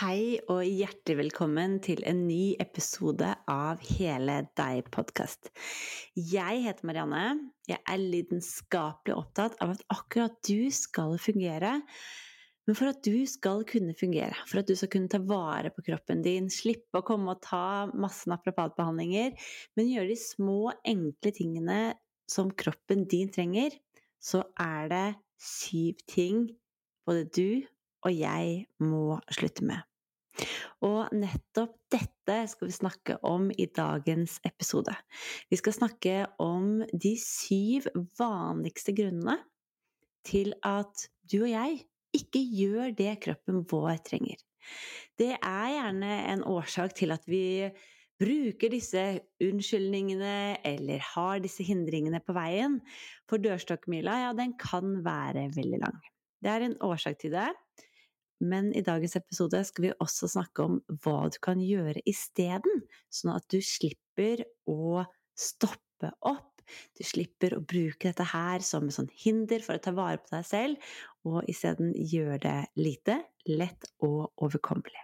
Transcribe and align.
Hei 0.00 0.38
og 0.48 0.62
hjertelig 0.64 1.18
velkommen 1.18 1.74
til 1.84 2.00
en 2.08 2.22
ny 2.24 2.54
episode 2.62 3.34
av 3.52 3.82
Hele 3.84 4.38
deg-podkast. 4.56 5.50
Jeg 6.16 6.62
heter 6.64 6.86
Marianne. 6.88 7.24
Jeg 7.68 7.82
er 7.84 8.00
lidenskapelig 8.00 9.12
opptatt 9.12 9.58
av 9.60 9.74
at 9.74 9.82
akkurat 9.92 10.38
du 10.48 10.70
skal 10.72 11.18
fungere. 11.20 11.74
Men 12.64 12.78
for 12.78 12.94
at 12.94 13.02
du 13.04 13.26
skal 13.28 13.60
kunne 13.68 13.92
fungere, 13.98 14.38
for 14.48 14.62
at 14.62 14.70
du 14.70 14.72
skal 14.80 14.88
kunne 14.94 15.12
ta 15.12 15.20
vare 15.20 15.68
på 15.74 15.84
kroppen 15.90 16.24
din, 16.24 16.48
slippe 16.48 17.02
å 17.02 17.04
komme 17.04 17.34
og 17.34 17.44
ta 17.44 17.90
masse 17.92 18.30
naprapatbehandlinger, 18.32 19.36
men 19.76 19.90
gjøre 19.90 20.14
de 20.14 20.16
små, 20.22 20.62
enkle 20.80 21.34
tingene 21.36 21.80
som 22.24 22.48
kroppen 22.48 23.04
din 23.04 23.28
trenger, 23.36 23.76
så 24.16 24.46
er 24.56 24.88
det 24.94 25.04
syv 25.44 26.00
ting 26.08 26.46
både 27.04 27.28
du 27.36 27.68
og 28.06 28.16
jeg 28.16 28.64
må 28.80 29.20
slutte 29.28 29.68
med. 29.68 29.89
Og 30.86 31.12
nettopp 31.16 31.76
dette 31.92 32.36
skal 32.52 32.70
vi 32.70 32.76
snakke 32.76 33.18
om 33.26 33.48
i 33.50 33.66
dagens 33.76 34.38
episode. 34.46 34.94
Vi 35.50 35.58
skal 35.60 35.76
snakke 35.76 36.16
om 36.42 36.80
de 36.92 37.14
syv 37.20 37.90
vanligste 38.20 38.94
grunnene 38.96 39.38
til 40.26 40.54
at 40.66 41.08
du 41.30 41.42
og 41.42 41.50
jeg 41.52 41.80
ikke 42.16 42.42
gjør 42.42 42.94
det 42.96 43.14
kroppen 43.24 43.64
vår 43.70 44.02
trenger. 44.06 44.40
Det 45.18 45.32
er 45.36 45.72
gjerne 45.74 46.12
en 46.32 46.44
årsak 46.48 46.94
til 46.98 47.14
at 47.14 47.24
vi 47.30 47.70
bruker 48.20 48.72
disse 48.72 49.02
unnskyldningene 49.40 50.60
eller 50.66 51.04
har 51.14 51.40
disse 51.40 51.64
hindringene 51.64 52.20
på 52.24 52.34
veien. 52.36 52.78
For 53.30 53.40
dørstokkmila, 53.40 54.16
ja, 54.26 54.32
den 54.36 54.56
kan 54.60 54.98
være 55.06 55.48
veldig 55.56 55.80
lang. 55.80 56.00
Det 56.40 56.52
er 56.52 56.66
en 56.66 56.76
årsak 56.84 57.18
til 57.20 57.34
det. 57.36 57.48
Men 58.40 58.70
i 58.76 58.82
dagens 58.84 59.18
episode 59.18 59.60
skal 59.68 59.84
vi 59.84 59.96
også 60.00 60.28
snakke 60.32 60.64
om 60.64 60.78
hva 61.04 61.28
du 61.32 61.36
kan 61.44 61.60
gjøre 61.60 62.00
isteden, 62.08 62.84
sånn 63.12 63.34
at 63.34 63.46
du 63.52 63.60
slipper 63.64 64.46
å 64.70 65.04
stoppe 65.36 66.12
opp. 66.24 66.46
Du 66.96 67.02
slipper 67.04 67.56
å 67.56 67.64
bruke 67.66 68.08
dette 68.08 68.24
her 68.30 68.62
som 68.64 68.86
et 68.86 68.96
sånn 68.96 69.10
hinder 69.24 69.60
for 69.64 69.76
å 69.76 69.82
ta 69.82 69.92
vare 69.96 70.22
på 70.22 70.32
deg 70.36 70.46
selv, 70.46 70.90
og 71.26 71.42
isteden 71.50 71.92
gjøre 71.92 72.38
det 72.46 72.58
lite, 72.80 73.18
lett 73.50 73.90
og 74.06 74.30
overkommelig. 74.40 75.02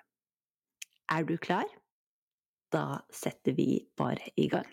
Er 1.12 1.26
du 1.26 1.36
klar? 1.42 1.68
Da 2.72 3.02
setter 3.12 3.54
vi 3.58 3.82
bare 3.98 4.32
i 4.38 4.48
gang. 4.50 4.68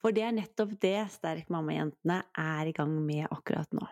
For 0.00 0.16
det 0.16 0.24
er 0.24 0.36
nettopp 0.36 0.76
det 0.80 0.96
Sterk 1.12 1.50
mamma-jentene 1.52 2.22
er 2.40 2.70
i 2.70 2.76
gang 2.76 2.94
med 3.04 3.26
akkurat 3.28 3.68
nå. 3.76 3.84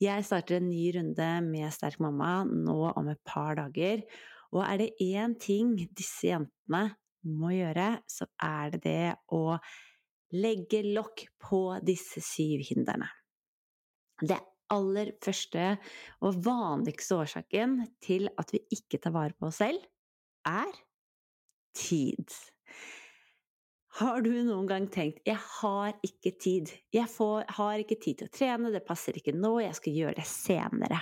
Jeg 0.00 0.24
starter 0.24 0.58
en 0.58 0.68
ny 0.70 0.88
runde 0.96 1.28
med 1.44 1.68
Sterk 1.74 2.00
mamma 2.02 2.42
nå 2.48 2.78
om 2.94 3.10
et 3.12 3.20
par 3.28 3.58
dager, 3.58 4.04
og 4.54 4.64
er 4.64 4.80
det 4.80 4.94
én 5.04 5.36
ting 5.40 5.74
disse 5.76 6.30
jentene 6.30 6.86
må 7.28 7.52
gjøre, 7.52 7.98
så 8.08 8.28
er 8.40 8.72
det 8.72 8.82
det 8.86 9.14
å 9.34 9.58
legge 10.38 10.82
lokk 10.86 11.26
på 11.40 11.62
disse 11.84 12.22
syv 12.24 12.64
hindrene. 12.70 13.08
Det 14.20 14.38
aller 14.72 15.14
første 15.24 15.74
og 16.24 16.40
vanligste 16.44 17.16
årsaken 17.22 17.80
til 18.04 18.28
at 18.36 18.52
vi 18.52 18.60
ikke 18.76 19.00
tar 19.00 19.14
vare 19.16 19.36
på 19.36 19.48
oss 19.48 19.60
selv, 19.62 19.80
er 20.48 20.72
tid. 21.76 22.28
Har 23.98 24.22
du 24.22 24.30
noen 24.46 24.66
gang 24.70 24.84
tenkt 24.94 25.24
'jeg 25.26 25.36
har 25.58 25.94
ikke 26.06 26.30
tid', 26.38 26.70
'jeg 26.94 27.08
får, 27.10 27.44
har 27.48 27.78
ikke 27.82 27.98
tid 27.98 28.18
til 28.18 28.28
å 28.28 28.30
trene', 28.30 28.70
'det 28.70 28.86
passer 28.86 29.12
ikke 29.12 29.34
nå, 29.34 29.58
jeg 29.58 29.74
skal 29.74 29.92
gjøre 29.92 30.14
det 30.14 30.26
senere'? 30.26 31.00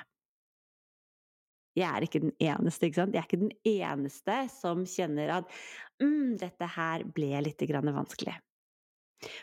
Jeg 1.76 1.92
er 1.92 2.00
ikke 2.00 2.20
den 2.20 2.32
eneste, 2.40 2.86
ikke 2.86 3.02
sant? 3.02 3.12
Jeg 3.12 3.20
er 3.20 3.28
ikke 3.28 3.44
den 3.44 3.52
eneste 3.68 4.36
som 4.48 4.86
kjenner 4.86 5.28
at 5.28 5.44
mm, 6.00 6.38
'dette 6.40 6.66
her 6.66 7.04
ble 7.04 7.42
litt 7.44 7.60
vanskelig'. 7.60 8.40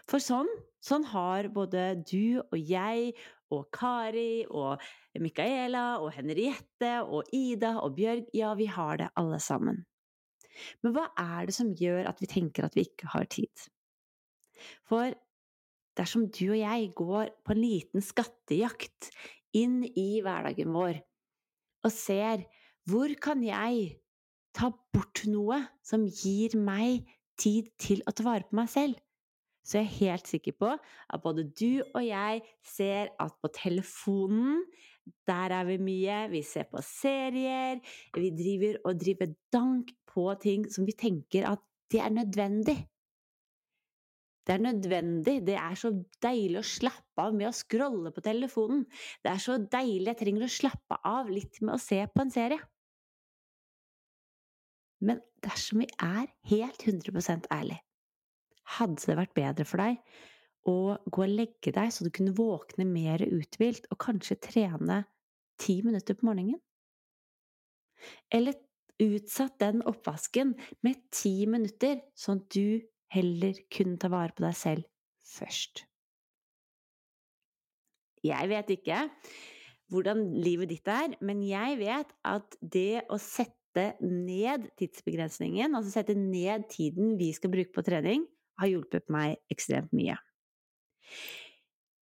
For 0.10 0.18
sånn, 0.18 0.50
sånn 0.82 1.06
har 1.14 1.50
både 1.50 2.04
du 2.10 2.42
og 2.42 2.58
jeg 2.58 3.14
og 3.52 3.70
Kari 3.72 4.46
og 4.50 4.82
Micaela 5.20 6.02
og 6.02 6.12
Henriette 6.14 7.04
og 7.06 7.30
Ida 7.32 7.78
og 7.82 7.96
Bjørg, 7.98 8.26
ja, 8.34 8.56
vi 8.56 8.66
har 8.66 8.98
det 8.98 9.10
alle 9.16 9.40
sammen. 9.40 9.86
Men 10.84 10.96
hva 10.96 11.08
er 11.20 11.50
det 11.50 11.56
som 11.58 11.74
gjør 11.78 12.10
at 12.10 12.20
vi 12.22 12.30
tenker 12.30 12.68
at 12.68 12.76
vi 12.78 12.86
ikke 12.88 13.10
har 13.14 13.28
tid? 13.32 13.68
For 14.90 15.16
dersom 15.98 16.28
du 16.34 16.46
og 16.52 16.60
jeg 16.60 16.92
går 16.98 17.34
på 17.46 17.56
en 17.56 17.62
liten 17.62 18.06
skattejakt 18.06 19.12
inn 19.58 19.82
i 19.86 20.22
hverdagen 20.26 20.74
vår 20.74 21.02
og 21.84 21.92
ser 21.94 22.46
hvor 22.90 23.12
kan 23.22 23.44
jeg 23.46 24.00
ta 24.56 24.70
bort 24.94 25.24
noe 25.30 25.60
som 25.86 26.06
gir 26.08 26.56
meg 26.60 27.08
tid 27.40 27.70
til 27.82 28.04
å 28.08 28.14
ta 28.14 28.26
vare 28.26 28.48
på 28.48 28.58
meg 28.60 28.70
selv, 28.72 28.98
så 29.64 29.80
jeg 29.80 29.88
er 29.88 30.00
helt 30.02 30.30
sikker 30.30 30.56
på 30.60 30.72
at 30.76 31.24
både 31.24 31.46
du 31.48 31.82
og 31.86 32.02
jeg 32.04 32.42
ser 32.68 33.14
at 33.24 33.36
på 33.42 33.52
telefonen 33.56 34.62
der 35.28 35.56
er 35.56 35.68
vi 35.68 35.78
mye, 35.84 36.20
vi 36.32 36.44
ser 36.48 36.68
på 36.72 36.84
serier, 36.84 37.80
vi 38.16 38.32
driver 38.36 38.80
og 38.88 39.00
driver 39.00 39.32
dank 39.56 39.92
på 40.14 40.26
ting 40.42 40.66
som 40.72 40.88
vi 40.88 40.96
tenker 40.98 41.48
at 41.50 41.62
det 41.94 42.02
er 42.02 42.14
nødvendig. 42.14 42.78
Det 44.44 44.58
er 44.58 44.60
nødvendig, 44.60 45.38
det 45.48 45.56
er 45.56 45.76
så 45.80 45.94
deilig 46.24 46.60
å 46.60 46.68
slappe 46.68 47.24
av 47.24 47.36
med 47.36 47.48
å 47.48 47.56
scrolle 47.56 48.12
på 48.12 48.24
telefonen. 48.26 48.84
Det 49.24 49.32
er 49.32 49.40
så 49.40 49.56
deilig, 49.62 50.10
jeg 50.10 50.20
trenger 50.20 50.48
å 50.48 50.52
slappe 50.52 51.00
av 51.08 51.32
litt 51.32 51.62
med 51.62 51.78
å 51.78 51.82
se 51.82 52.02
på 52.12 52.26
en 52.26 52.34
serie. 52.34 52.60
Men 55.04 55.22
dersom 55.44 55.84
vi 55.84 55.88
er 56.00 56.28
helt 56.52 56.84
100% 56.84 57.48
ærlig, 57.56 57.80
hadde 58.80 59.00
det 59.04 59.18
vært 59.20 59.36
bedre 59.36 59.68
for 59.68 59.84
deg 59.84 60.00
å 60.68 60.76
gå 61.12 61.24
og 61.26 61.32
legge 61.32 61.74
deg 61.76 61.92
så 61.92 62.06
du 62.06 62.12
kunne 62.16 62.36
våkne 62.36 62.86
mer 62.88 63.24
uthvilt 63.26 63.90
og 63.92 64.00
kanskje 64.04 64.40
trene 64.44 65.02
ti 65.60 65.80
minutter 65.84 66.16
på 66.20 66.28
morgenen? 66.28 66.60
Eller 68.32 68.56
utsatt 69.02 69.58
den 69.62 69.82
oppvasken 69.90 70.54
med 70.86 71.00
ti 71.14 71.44
minutter, 71.50 72.02
sånn 72.18 72.44
at 72.44 72.54
du 72.54 72.84
heller 73.14 73.58
kunne 73.74 74.00
ta 74.02 74.10
vare 74.14 74.36
på 74.36 74.46
deg 74.46 74.56
selv 74.58 74.88
først? 75.28 75.86
Jeg 78.24 78.50
vet 78.52 78.70
ikke 78.78 79.00
hvordan 79.92 80.24
livet 80.42 80.72
ditt 80.72 80.88
er, 80.90 81.14
men 81.22 81.44
jeg 81.46 81.78
vet 81.82 82.14
at 82.26 82.56
det 82.62 83.04
å 83.12 83.20
sette 83.22 83.92
ned 84.02 84.70
tidsbegrensningen, 84.80 85.76
altså 85.76 85.92
sette 85.98 86.16
ned 86.18 86.70
tiden 86.72 87.18
vi 87.20 87.32
skal 87.36 87.52
bruke 87.54 87.74
på 87.76 87.86
trening, 87.86 88.26
har 88.62 88.70
hjulpet 88.70 89.10
meg 89.14 89.40
ekstremt 89.54 89.94
mye. 89.98 90.16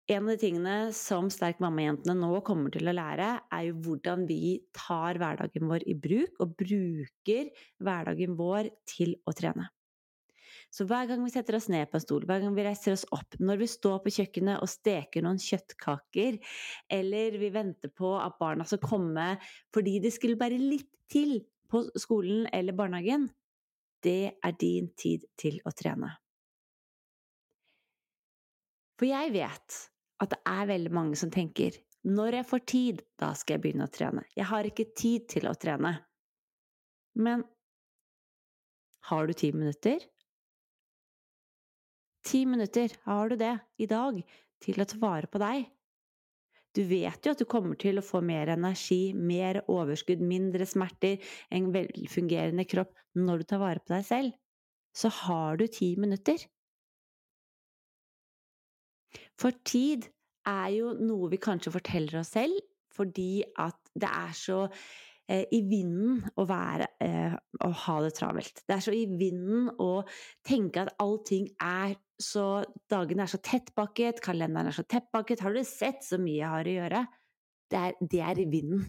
En 0.06 0.28
av 0.28 0.36
de 0.36 0.38
tingene 0.38 0.92
som 0.94 1.32
Sterk 1.34 1.58
mamma-jentene 1.64 2.14
nå 2.20 2.38
kommer 2.46 2.70
til 2.70 2.86
å 2.86 2.94
lære, 2.94 3.30
er 3.50 3.62
jo 3.66 3.78
hvordan 3.88 4.28
vi 4.30 4.60
tar 4.78 5.18
hverdagen 5.18 5.66
vår 5.66 5.86
i 5.90 5.96
bruk, 5.98 6.36
og 6.46 6.52
bruker 6.60 7.48
hverdagen 7.82 8.36
vår 8.38 8.70
til 8.86 9.16
å 9.26 9.34
trene. 9.34 9.72
Så 10.70 10.86
hver 10.86 11.08
gang 11.10 11.24
vi 11.26 11.32
setter 11.34 11.58
oss 11.58 11.72
ned 11.74 11.90
på 11.90 11.98
en 11.98 12.04
stol, 12.04 12.28
hver 12.30 12.44
gang 12.44 12.54
vi 12.54 12.66
reiser 12.68 12.94
oss 12.94 13.06
opp, 13.16 13.34
når 13.42 13.64
vi 13.64 13.70
står 13.72 13.98
på 14.04 14.14
kjøkkenet 14.20 14.62
og 14.62 14.70
steker 14.70 15.26
noen 15.26 15.42
kjøttkaker, 15.42 16.38
eller 17.00 17.40
vi 17.42 17.50
venter 17.56 17.94
på 17.96 18.14
at 18.20 18.38
barna 18.38 18.68
skal 18.70 18.84
komme 18.84 19.26
fordi 19.74 19.98
det 20.04 20.14
skulle 20.14 20.38
bare 20.38 20.62
litt 20.62 20.92
til 21.10 21.40
på 21.72 21.82
skolen 21.98 22.46
eller 22.54 22.78
barnehagen, 22.78 23.26
det 24.06 24.36
er 24.38 24.62
din 24.62 24.92
tid 24.94 25.26
til 25.40 25.58
å 25.66 25.74
trene. 25.74 26.14
For 29.00 29.10
jeg 29.10 29.34
vet 29.34 29.82
at 30.24 30.32
det 30.32 30.40
er 30.48 30.72
veldig 30.72 30.94
mange 30.96 31.20
som 31.20 31.32
tenker 31.34 31.76
når 32.06 32.40
jeg 32.40 32.46
får 32.46 32.62
tid, 32.70 33.00
da 33.18 33.32
skal 33.34 33.56
jeg 33.56 33.64
begynne 33.64 33.88
å 33.88 33.92
trene. 33.92 34.24
Jeg 34.38 34.46
har 34.52 34.68
ikke 34.70 34.92
tid 34.94 35.26
til 35.32 35.48
å 35.50 35.56
trene. 35.58 35.96
Men 37.18 37.42
har 39.10 39.26
du 39.26 39.34
ti 39.38 39.50
minutter? 39.56 40.04
Ti 42.26 42.44
minutter, 42.50 42.94
har 43.06 43.30
du 43.30 43.40
det 43.42 43.56
i 43.82 43.88
dag 43.90 44.22
til 44.62 44.82
å 44.82 44.88
ta 44.90 45.00
vare 45.02 45.30
på 45.30 45.42
deg? 45.42 45.66
Du 46.76 46.84
vet 46.90 47.26
jo 47.26 47.34
at 47.34 47.42
du 47.42 47.48
kommer 47.50 47.78
til 47.80 47.98
å 47.98 48.06
få 48.06 48.20
mer 48.26 48.52
energi, 48.54 49.14
mer 49.16 49.62
overskudd, 49.72 50.22
mindre 50.22 50.66
smerter, 50.68 51.22
en 51.50 51.70
velfungerende 51.74 52.66
kropp 52.68 52.94
når 53.16 53.42
du 53.42 53.50
tar 53.50 53.62
vare 53.64 53.82
på 53.82 53.96
deg 53.96 54.06
selv. 54.06 54.36
Så 54.96 55.10
har 55.24 55.58
du 55.58 55.66
ti 55.72 55.94
minutter, 56.00 56.38
For 59.40 59.56
tid 59.68 60.08
er 60.50 60.70
jo 60.76 60.94
noe 61.00 61.32
vi 61.32 61.42
kanskje 61.42 61.74
forteller 61.74 62.22
oss 62.22 62.36
selv 62.36 62.62
fordi 62.96 63.44
at 63.60 63.76
det 64.00 64.08
er 64.08 64.32
så 64.38 64.62
eh, 65.28 65.44
i 65.52 65.60
vinden 65.68 66.22
å 66.40 66.46
være 66.48 66.88
eh, 67.04 67.36
å 67.36 67.70
ha 67.84 67.96
det 68.06 68.14
travelt. 68.16 68.62
Det 68.64 68.78
er 68.78 68.84
så 68.86 68.94
i 68.96 69.04
vinden 69.20 69.68
å 69.84 70.06
tenke 70.48 70.86
at 70.86 70.94
allting 71.04 71.50
er 71.60 71.98
så 72.16 72.64
Dagene 72.88 73.26
er 73.26 73.28
så 73.28 73.42
tettpakket, 73.44 74.22
kalenderen 74.24 74.70
er 74.70 74.76
så 74.78 74.86
tettpakket. 74.88 75.42
Har 75.44 75.52
du 75.52 75.60
sett 75.68 76.06
så 76.08 76.16
mye 76.22 76.38
jeg 76.38 76.48
har 76.54 76.70
å 76.72 76.76
gjøre? 76.78 77.02
Det 77.68 77.82
er, 77.82 77.98
det 78.00 78.22
er 78.24 78.40
i 78.40 78.46
vinden. 78.48 78.86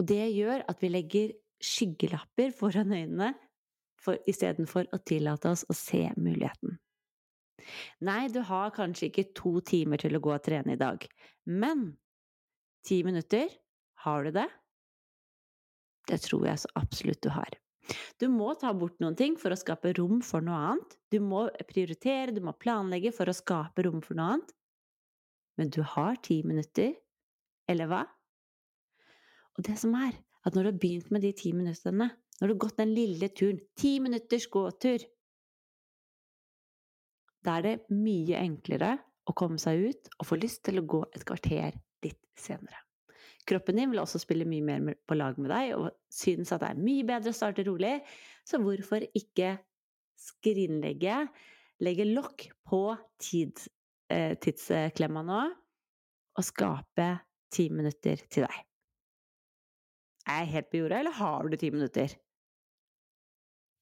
Og 0.00 0.08
det 0.08 0.22
gjør 0.32 0.64
at 0.70 0.80
vi 0.80 0.90
legger 0.90 1.34
skyggelapper 1.64 2.54
foran 2.56 2.94
øynene 2.96 3.34
istedenfor 4.28 4.88
å 4.92 5.00
tillate 5.06 5.52
oss 5.52 5.64
å 5.68 5.76
se 5.76 6.06
muligheten. 6.16 6.78
Nei, 8.04 8.28
du 8.32 8.40
har 8.44 8.74
kanskje 8.74 9.08
ikke 9.10 9.28
to 9.36 9.58
timer 9.64 10.00
til 10.02 10.16
å 10.16 10.22
gå 10.22 10.32
og 10.34 10.42
trene 10.44 10.74
i 10.74 10.80
dag, 10.80 11.04
men 11.48 11.92
ti 12.84 13.02
minutter, 13.06 13.48
har 14.04 14.26
du 14.26 14.34
det? 14.36 14.48
Det 16.08 16.18
tror 16.26 16.48
jeg 16.50 16.60
så 16.60 16.72
absolutt 16.76 17.22
du 17.24 17.30
har. 17.32 17.54
Du 18.20 18.26
må 18.32 18.50
ta 18.60 18.72
bort 18.76 19.00
noen 19.00 19.16
ting 19.16 19.36
for 19.40 19.52
å 19.52 19.58
skape 19.60 19.92
rom 19.98 20.20
for 20.24 20.44
noe 20.44 20.58
annet. 20.70 20.96
Du 21.12 21.18
må 21.24 21.46
prioritere, 21.68 22.32
du 22.32 22.40
må 22.44 22.54
planlegge 22.56 23.12
for 23.16 23.28
å 23.28 23.36
skape 23.36 23.84
rom 23.86 24.00
for 24.04 24.16
noe 24.18 24.36
annet. 24.36 24.52
Men 25.60 25.70
du 25.72 25.82
har 25.86 26.18
ti 26.24 26.40
minutter, 26.46 26.94
eller 27.70 27.90
hva? 27.90 28.02
Og 29.54 29.66
det 29.68 29.76
som 29.80 29.94
er, 29.96 30.16
at 30.44 30.56
når 30.56 30.66
du 30.66 30.70
har 30.72 30.80
begynt 30.82 31.12
med 31.14 31.24
de 31.24 31.32
ti 31.36 31.52
minuttene, 31.56 32.10
når 32.40 32.48
du 32.50 32.54
har 32.54 32.62
gått 32.66 32.80
den 32.80 32.94
lille 32.96 33.28
turen, 33.30 33.60
ti 33.78 33.96
minutters 34.02 34.48
gåtur, 34.52 35.04
da 37.44 37.58
er 37.58 37.66
det 37.66 37.74
mye 37.92 38.40
enklere 38.40 38.96
å 39.28 39.34
komme 39.36 39.60
seg 39.60 39.90
ut 39.90 40.10
og 40.18 40.28
få 40.28 40.38
lyst 40.40 40.64
til 40.66 40.80
å 40.80 40.88
gå 40.88 41.02
et 41.12 41.24
kvarter 41.26 41.76
litt 42.04 42.20
senere. 42.38 42.80
Kroppen 43.44 43.76
din 43.76 43.90
vil 43.92 44.00
også 44.00 44.20
spille 44.22 44.46
mye 44.48 44.64
mer 44.64 44.96
på 45.04 45.16
lag 45.18 45.36
med 45.40 45.50
deg 45.52 45.74
og 45.76 45.90
synes 46.12 46.52
at 46.54 46.62
det 46.64 46.70
er 46.72 46.80
mye 46.80 47.04
bedre 47.08 47.32
å 47.32 47.36
starte 47.36 47.64
rolig, 47.66 47.98
så 48.44 48.60
hvorfor 48.62 49.04
ikke 49.12 49.58
skrinlegge, 50.20 51.18
legge 51.84 52.06
lokk 52.08 52.46
på 52.64 52.82
tid, 53.20 53.60
eh, 54.08 54.36
tidsklemma 54.40 55.24
nå, 55.28 55.42
og 56.34 56.46
skape 56.46 57.08
ti 57.52 57.68
minutter 57.72 58.24
til 58.32 58.46
deg? 58.46 58.62
Er 60.24 60.40
jeg 60.40 60.52
helt 60.54 60.70
på 60.72 60.80
jorda, 60.80 61.02
eller 61.02 61.18
har 61.20 61.48
du 61.48 61.56
ti 61.60 61.68
minutter? 61.74 62.14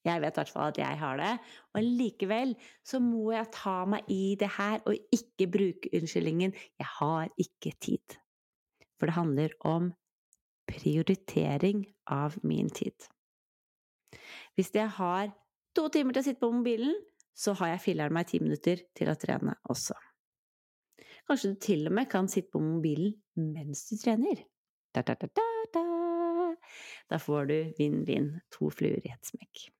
Jeg 0.04 0.22
vet 0.22 0.34
i 0.34 0.40
hvert 0.40 0.50
fall 0.50 0.72
at 0.72 0.78
jeg 0.80 0.98
har 0.98 1.20
det. 1.20 1.32
Og 1.74 1.86
likevel 1.86 2.54
så 2.86 2.98
må 3.02 3.30
jeg 3.32 3.52
ta 3.54 3.76
meg 3.86 4.08
i 4.10 4.34
det 4.38 4.50
her 4.56 4.80
og 4.82 4.96
ikke 5.14 5.50
bruke 5.52 5.92
unnskyldningen 5.94 6.52
'jeg 6.52 6.88
har 6.98 7.28
ikke 7.38 7.72
tid'. 7.80 8.18
For 8.98 9.06
det 9.06 9.14
handler 9.14 9.48
om 9.60 9.92
prioritering 10.66 11.86
av 12.06 12.38
min 12.42 12.70
tid. 12.70 13.08
Hvis 14.54 14.74
jeg 14.74 14.88
har 14.88 15.32
to 15.76 15.88
timer 15.88 16.12
til 16.12 16.20
å 16.20 16.24
sitte 16.24 16.40
på 16.40 16.52
mobilen, 16.52 16.94
så 17.34 17.54
har 17.56 17.72
jeg 17.72 17.80
filler'n 17.80 18.12
meg 18.12 18.28
ti 18.28 18.38
minutter 18.38 18.82
til 18.94 19.08
å 19.08 19.16
trene 19.18 19.54
også. 19.72 19.96
Kanskje 21.26 21.52
du 21.52 21.60
til 21.62 21.86
og 21.86 21.94
med 21.96 22.10
kan 22.12 22.28
sitte 22.28 22.52
på 22.52 22.60
mobilen 22.60 23.14
mens 23.34 23.86
du 23.88 23.96
trener. 23.96 24.44
Da, 24.92 25.02
da, 25.02 25.14
da, 25.16 25.28
da, 27.08 27.18
får 27.18 27.46
du 27.48 27.56
vinn-vinn, 27.78 28.34
to 28.52 28.68
fluer 28.70 29.00
i 29.00 29.12
ett 29.14 29.30
smekk. 29.30 29.70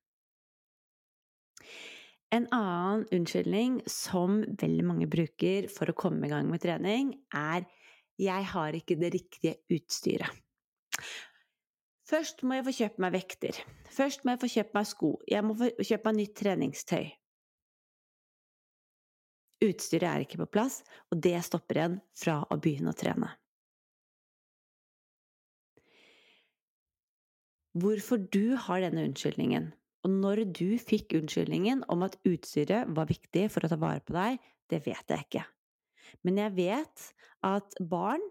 En 2.33 2.47
annen 2.49 3.03
unnskyldning 3.13 3.81
som 3.85 4.39
veldig 4.41 4.85
mange 4.89 5.07
bruker 5.11 5.67
for 5.69 5.91
å 5.91 5.97
komme 5.97 6.25
i 6.25 6.31
gang 6.31 6.47
med 6.49 6.63
trening, 6.63 7.13
er 7.29 7.67
'jeg 8.17 8.45
har 8.53 8.73
ikke 8.73 8.97
det 8.97 9.13
riktige 9.13 9.55
utstyret'. 9.69 10.39
Først 12.09 12.41
må 12.43 12.57
jeg 12.57 12.65
få 12.65 12.73
kjøpt 12.77 12.99
meg 12.99 13.13
vekter. 13.13 13.59
Først 13.89 14.25
må 14.25 14.33
jeg 14.33 14.41
få 14.41 14.49
kjøpt 14.55 14.73
meg 14.73 14.85
sko. 14.85 15.11
Jeg 15.27 15.43
må 15.43 15.53
få 15.55 15.69
kjøpt 15.77 16.05
meg 16.05 16.15
nytt 16.15 16.35
treningstøy. 16.35 17.05
Utstyret 19.63 20.09
er 20.09 20.25
ikke 20.25 20.41
på 20.41 20.51
plass, 20.51 20.83
og 21.11 21.21
det 21.23 21.37
stopper 21.45 21.77
en 21.77 22.01
fra 22.17 22.41
å 22.51 22.57
begynne 22.57 22.91
å 22.91 22.97
trene. 22.97 23.29
Hvorfor 27.73 28.17
du 28.17 28.55
har 28.55 28.83
denne 28.83 29.07
unnskyldningen, 29.07 29.71
og 30.03 30.11
når 30.11 30.43
du 30.51 30.75
fikk 30.81 31.15
unnskyldningen 31.17 31.85
om 31.91 32.03
at 32.05 32.17
utstyret 32.27 32.89
var 32.95 33.07
viktig 33.09 33.47
for 33.53 33.63
å 33.63 33.71
ta 33.71 33.79
vare 33.79 34.03
på 34.03 34.15
deg, 34.15 34.39
det 34.71 34.81
vet 34.85 35.13
jeg 35.13 35.27
ikke. 35.27 35.43
Men 36.27 36.39
jeg 36.41 36.55
vet 36.57 37.05
at 37.47 37.77
barn, 37.79 38.23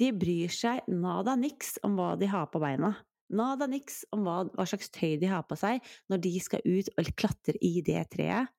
de 0.00 0.10
bryr 0.16 0.50
seg 0.52 0.86
nada 0.88 1.36
niks 1.36 1.76
om 1.86 1.98
hva 1.98 2.14
de 2.18 2.28
har 2.30 2.48
på 2.50 2.60
beina. 2.62 2.94
Nada 3.30 3.68
niks 3.70 4.02
om 4.14 4.24
hva, 4.26 4.42
hva 4.56 4.64
slags 4.66 4.90
tøy 4.90 5.18
de 5.20 5.28
har 5.30 5.44
på 5.46 5.58
seg 5.60 5.84
når 6.10 6.22
de 6.24 6.32
skal 6.42 6.64
ut 6.64 6.88
og 6.98 7.10
klatre 7.20 7.60
i 7.62 7.78
det 7.86 8.02
treet, 8.14 8.50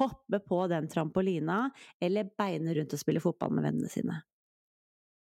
hoppe 0.00 0.40
på 0.40 0.62
den 0.72 0.88
trampolina 0.90 1.66
eller 2.02 2.32
beine 2.38 2.74
rundt 2.78 2.96
og 2.96 3.02
spille 3.02 3.22
fotball 3.22 3.52
med 3.54 3.68
vennene 3.68 3.92
sine. 3.92 4.22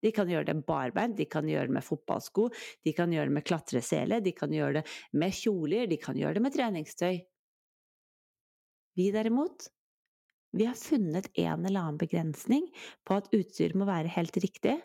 De 0.03 0.11
kan 0.13 0.29
gjøre 0.29 0.49
det 0.51 0.57
barbeint, 0.67 1.17
de 1.17 1.25
kan 1.29 1.47
gjøre 1.49 1.69
det 1.69 1.77
med 1.79 1.85
fotballsko, 1.85 2.49
de 2.85 2.93
kan 2.93 3.13
gjøre 3.13 3.31
det 3.31 3.37
med 3.39 3.47
klatresele, 3.47 4.19
de 4.21 4.33
kan 4.37 4.53
gjøre 4.53 4.79
det 4.79 4.83
med 5.17 5.33
kjoler, 5.33 5.87
de 5.89 5.97
kan 6.01 6.19
gjøre 6.19 6.37
det 6.37 6.43
med 6.45 6.53
treningstøy. 6.53 7.17
Vi 8.97 9.09
derimot, 9.13 9.69
vi 10.57 10.65
har 10.65 10.77
funnet 10.77 11.29
en 11.37 11.65
eller 11.65 11.81
annen 11.81 11.99
begrensning 12.01 12.69
på 13.05 13.17
at 13.19 13.27
utstyret 13.35 13.77
må 13.77 13.85
være 13.89 14.13
helt 14.13 14.37
riktig. 14.41 14.77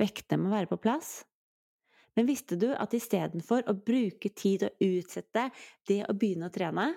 Vektene 0.00 0.44
må 0.44 0.52
være 0.52 0.68
på 0.72 0.80
plass. 0.82 1.22
Men 2.14 2.28
visste 2.28 2.58
du 2.60 2.68
at 2.74 2.94
istedenfor 2.94 3.64
å 3.70 3.74
bruke 3.74 4.30
tid 4.36 4.68
og 4.68 4.84
utsette 4.86 5.48
det 5.88 6.04
å 6.06 6.14
begynne 6.14 6.50
å 6.50 6.54
trene, 6.54 6.92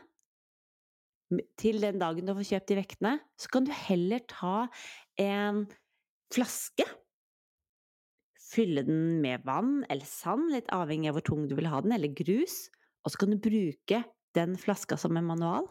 til 1.60 1.82
den 1.84 2.00
dagen 2.00 2.28
du 2.28 2.32
får 2.38 2.48
kjøpt 2.54 2.70
de 2.72 2.78
vektene, 2.78 3.14
så 3.36 3.50
kan 3.52 3.66
du 3.68 3.74
heller 3.76 4.22
ta 4.32 4.68
en 5.20 5.66
flaske. 6.34 6.86
Fylle 8.48 8.84
den 8.88 9.20
med 9.24 9.44
vann 9.48 9.82
eller 9.92 10.08
sand, 10.08 10.52
litt 10.54 10.70
avhengig 10.74 11.12
av 11.12 11.20
hvor 11.20 11.28
tung 11.28 11.48
du 11.50 11.56
vil 11.58 11.70
ha 11.70 11.82
den, 11.84 11.94
eller 11.96 12.14
grus. 12.16 12.68
Og 13.04 13.14
så 13.14 13.22
kan 13.22 13.34
du 13.34 13.42
bruke 13.42 14.04
den 14.38 14.56
flaska 14.60 14.98
som 15.00 15.18
en 15.18 15.28
manual. 15.28 15.68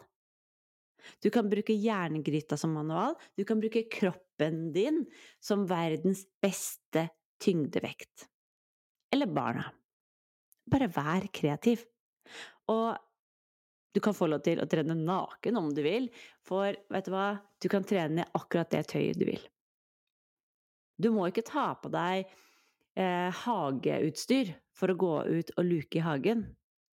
Du 1.23 1.29
kan 1.33 1.49
bruke 1.49 1.73
jerngryta 1.73 2.57
som 2.57 2.73
manual. 2.73 3.15
Du 3.37 3.45
kan 3.45 3.59
bruke 3.61 3.85
kroppen 3.91 4.71
din 4.75 5.05
som 5.39 5.65
verdens 5.69 6.25
beste 6.41 7.07
tyngdevekt. 7.43 8.27
Eller 9.13 9.29
barna. 9.31 9.69
Bare 10.67 10.89
vær 10.91 11.27
kreativ. 11.31 11.85
Og 12.67 12.97
du 13.95 14.01
kan 14.03 14.13
få 14.13 14.27
lov 14.29 14.43
til 14.45 14.59
å 14.61 14.67
trene 14.69 14.97
naken 14.97 15.57
om 15.57 15.69
du 15.73 15.79
vil, 15.85 16.09
for 16.45 16.75
vet 16.91 17.07
du 17.07 17.13
hva, 17.13 17.29
du 17.63 17.69
kan 17.71 17.85
trene 17.87 18.27
akkurat 18.37 18.69
det 18.73 18.83
tøyet 18.91 19.17
du 19.17 19.25
vil. 19.29 19.45
Du 20.97 21.11
må 21.13 21.29
ikke 21.29 21.45
ta 21.45 21.69
på 21.77 21.91
deg 21.93 22.25
eh, 22.97 23.29
hageutstyr 23.43 24.53
for 24.77 24.93
å 24.93 24.99
gå 24.99 25.13
ut 25.29 25.53
og 25.57 25.67
luke 25.67 25.99
i 25.99 26.05
hagen. 26.05 26.47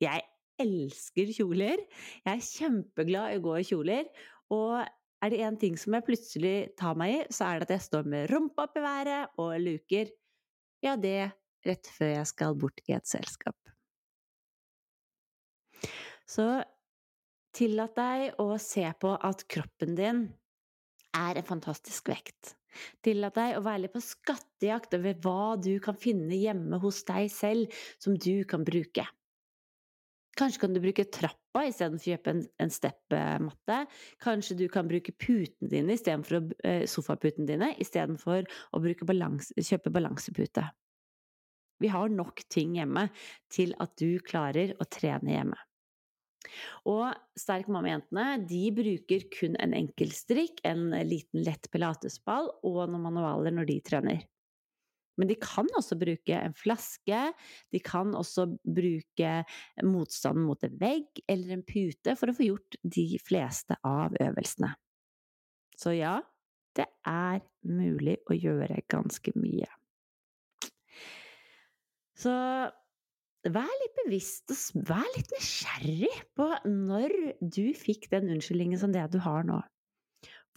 Jeg 0.02 0.24
elsker 0.62 1.34
kjoler. 1.34 1.82
Jeg 2.26 2.34
er 2.34 2.46
kjempeglad 2.46 3.34
i 3.34 3.40
å 3.40 3.46
gå 3.46 3.58
i 3.60 3.66
kjoler. 3.68 4.06
Og 4.54 4.80
er 5.26 5.34
det 5.34 5.42
én 5.46 5.58
ting 5.60 5.78
som 5.80 5.98
jeg 5.98 6.06
plutselig 6.06 6.56
tar 6.78 6.98
meg 7.00 7.16
i, 7.16 7.20
så 7.34 7.48
er 7.50 7.60
det 7.60 7.68
at 7.68 7.76
jeg 7.78 7.88
står 7.88 8.10
med 8.10 8.30
rumpa 8.32 8.68
opp 8.68 8.78
i 8.78 8.86
været 8.86 9.40
og 9.42 9.54
luker. 9.64 10.12
Ja, 10.86 10.94
det 10.96 11.32
rett 11.66 11.90
før 11.90 12.14
jeg 12.14 12.30
skal 12.30 12.58
bort 12.60 12.84
i 12.86 12.94
et 12.96 13.10
selskap. 13.10 13.58
Så 16.28 16.46
tillat 17.58 17.96
deg 17.98 18.42
å 18.44 18.52
se 18.62 18.86
på 19.02 19.16
at 19.16 19.46
kroppen 19.50 19.96
din 19.98 20.28
er 21.18 21.40
en 21.40 21.48
fantastisk 21.48 22.12
vekt. 22.12 22.56
Tillat 23.06 23.38
deg 23.38 23.58
å 23.58 23.64
være 23.66 23.86
litt 23.86 23.96
på 23.96 24.04
skattejakt 24.04 24.94
over 24.98 25.18
hva 25.24 25.56
du 25.60 25.78
kan 25.84 25.98
finne 25.98 26.38
hjemme 26.38 26.80
hos 26.84 27.04
deg 27.08 27.32
selv 27.34 27.74
som 27.98 28.18
du 28.18 28.44
kan 28.50 28.66
bruke. 28.68 29.08
Kanskje 30.38 30.62
kan 30.62 30.76
du 30.76 30.82
bruke 30.84 31.08
trappa 31.10 31.64
istedenfor 31.66 32.12
å 32.12 32.14
kjøpe 32.14 32.34
en, 32.62 32.74
steppematte. 32.74 33.78
Kanskje 34.22 34.58
du 34.60 34.68
kan 34.70 34.90
bruke 34.90 35.16
putene 35.18 35.72
dine 35.72 35.96
istedenfor 35.98 36.52
eh, 36.62 36.84
sofaputene 36.90 37.50
dine, 37.50 37.72
istedenfor 37.82 38.46
å 38.46 38.82
balans, 39.10 39.50
kjøpe 39.58 39.94
balansepute. 39.96 40.68
Vi 41.82 41.90
har 41.94 42.14
nok 42.14 42.44
ting 42.54 42.78
hjemme 42.78 43.08
til 43.54 43.74
at 43.82 43.98
du 43.98 44.20
klarer 44.26 44.76
å 44.78 44.86
trene 44.90 45.34
hjemme. 45.34 45.58
Og 46.90 47.12
Sterk 47.40 47.70
mamma-jentene 47.72 48.40
de 48.48 48.64
bruker 48.76 49.28
kun 49.34 49.58
en 49.62 49.76
enkel 49.78 50.14
strikk, 50.16 50.64
en 50.68 50.90
liten 51.08 51.44
lett 51.46 51.70
pilatesball 51.74 52.52
og 52.68 52.82
noen 52.88 53.08
manualer 53.10 53.56
når 53.56 53.70
de 53.72 53.78
trener. 53.92 54.26
Men 55.18 55.32
de 55.32 55.38
kan 55.42 55.70
også 55.78 55.98
bruke 55.98 56.38
en 56.38 56.54
flaske, 56.54 57.22
de 57.74 57.80
kan 57.82 58.14
også 58.16 58.46
bruke 58.62 59.32
motstanden 59.86 60.46
mot 60.46 60.62
en 60.66 60.76
vegg 60.78 61.24
eller 61.26 61.56
en 61.56 61.66
pute 61.66 62.14
for 62.20 62.30
å 62.30 62.38
få 62.38 62.52
gjort 62.52 62.78
de 62.86 63.08
fleste 63.26 63.80
av 63.82 64.14
øvelsene. 64.22 64.76
Så 65.78 65.96
ja, 65.98 66.20
det 66.78 66.86
er 67.10 67.42
mulig 67.66 68.20
å 68.30 68.38
gjøre 68.38 68.84
ganske 68.90 69.34
mye. 69.38 69.70
Så 72.18 72.34
vær 73.56 73.74
litt 73.82 73.98
bevisst 74.04 74.52
og 74.54 74.86
vær 74.90 75.08
litt 75.16 75.32
nysgjerrig 75.36 76.14
på 76.38 76.48
når 76.70 77.14
du 77.42 77.66
fikk 77.78 78.10
den 78.14 78.32
unnskyldningen 78.36 78.80
som 78.82 78.94
det 78.94 79.06
du 79.14 79.20
har 79.24 79.48
nå. 79.48 79.60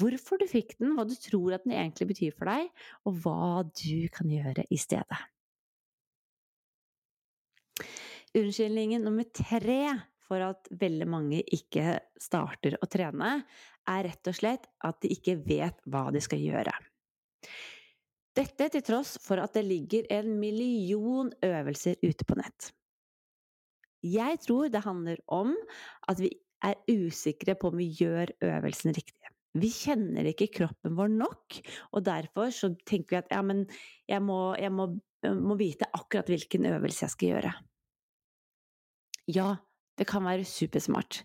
Hvorfor 0.00 0.40
du 0.40 0.46
fikk 0.48 0.78
den, 0.80 0.94
hva 0.96 1.04
du 1.04 1.12
tror 1.18 1.56
at 1.56 1.66
den 1.66 1.74
egentlig 1.76 2.08
betyr 2.14 2.36
for 2.36 2.48
deg, 2.48 2.70
og 3.04 3.18
hva 3.20 3.64
du 3.68 4.08
kan 4.14 4.30
gjøre 4.32 4.64
i 4.72 4.78
stedet. 4.80 5.18
Unnskyldningen 8.38 9.04
nummer 9.04 9.26
tre 9.34 9.82
for 10.30 10.42
at 10.46 10.70
veldig 10.78 11.08
mange 11.10 11.40
ikke 11.42 11.98
starter 12.22 12.78
å 12.78 12.88
trene, 12.88 13.40
er 13.90 14.06
rett 14.06 14.30
og 14.30 14.36
slett 14.38 14.68
at 14.86 15.00
de 15.02 15.10
ikke 15.16 15.36
vet 15.42 15.80
hva 15.90 16.06
de 16.14 16.22
skal 16.22 16.40
gjøre. 16.40 16.72
Dette 18.38 18.68
til 18.70 18.84
tross 18.86 19.16
for 19.24 19.42
at 19.42 19.56
det 19.56 19.66
ligger 19.66 20.06
en 20.14 20.36
million 20.38 21.32
øvelser 21.44 21.98
ute 22.04 22.24
på 22.24 22.38
nett. 22.38 22.70
Jeg 24.06 24.40
tror 24.46 24.70
det 24.72 24.84
handler 24.84 25.20
om 25.28 25.52
at 26.08 26.20
vi 26.22 26.30
er 26.64 26.76
usikre 26.88 27.56
på 27.56 27.70
om 27.70 27.80
vi 27.80 27.90
gjør 28.00 28.32
øvelsen 28.44 28.94
riktig. 28.96 29.32
Vi 29.58 29.70
kjenner 29.74 30.28
ikke 30.30 30.50
kroppen 30.60 30.94
vår 30.94 31.10
nok, 31.10 31.56
og 31.96 32.04
derfor 32.06 32.52
så 32.54 32.70
tenker 32.86 33.16
vi 33.16 33.18
at 33.18 33.32
ja, 33.34 33.40
men 33.42 33.64
jeg 34.08 34.22
må, 34.22 34.54
jeg 34.54 34.70
må, 34.72 34.86
må 35.26 35.56
vite 35.58 35.88
akkurat 35.90 36.30
hvilken 36.30 36.68
øvelse 36.70 37.04
jeg 37.04 37.14
skal 37.16 37.32
gjøre. 37.32 37.52
Ja, 39.30 39.48
det 39.98 40.06
kan 40.08 40.24
være 40.24 40.46
supersmart. 40.48 41.20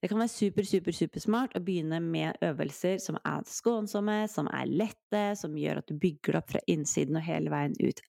Det 0.00 0.08
kan 0.08 0.22
være 0.22 0.32
super, 0.32 0.64
super, 0.64 0.94
supersmart 0.96 1.58
å 1.58 1.64
begynne 1.64 1.98
med 2.00 2.38
øvelser 2.46 3.02
som 3.02 3.18
er 3.20 3.42
skånsomme, 3.50 4.22
som 4.32 4.48
er 4.54 4.70
lette, 4.70 5.24
som 5.36 5.58
gjør 5.58 5.82
at 5.82 5.90
du 5.90 5.98
bygger 5.98 6.32
det 6.32 6.40
opp 6.40 6.54
fra 6.54 6.62
innsiden 6.70 7.18
og 7.20 7.26
hele 7.26 7.52
veien 7.52 7.76
ut. 7.82 8.00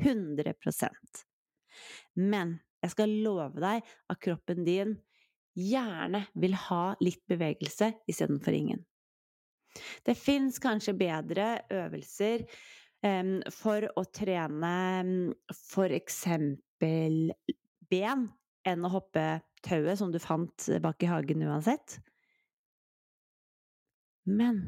100% 0.00 1.22
Men 2.16 2.56
jeg 2.80 2.94
skal 2.94 3.12
love 3.24 3.60
deg 3.60 3.84
at 3.84 4.20
kroppen 4.22 4.64
din 4.66 4.96
gjerne 5.58 6.24
vil 6.38 6.54
ha 6.68 6.84
litt 7.02 7.22
bevegelse 7.28 7.92
istedenfor 8.08 8.56
ingen. 8.56 8.84
Det 10.02 10.16
fins 10.18 10.58
kanskje 10.62 10.96
bedre 10.98 11.48
øvelser 11.70 12.44
um, 13.06 13.38
for 13.54 13.86
å 13.98 14.04
trene 14.10 14.74
for 15.54 15.92
eksempel 15.94 17.30
ben 17.90 18.26
enn 18.66 18.86
å 18.86 18.92
hoppe 18.92 19.26
tauet 19.64 19.98
som 20.00 20.12
du 20.12 20.18
fant 20.22 20.68
bak 20.82 21.02
i 21.04 21.10
hagen 21.10 21.44
uansett. 21.46 21.98
Men 24.30 24.62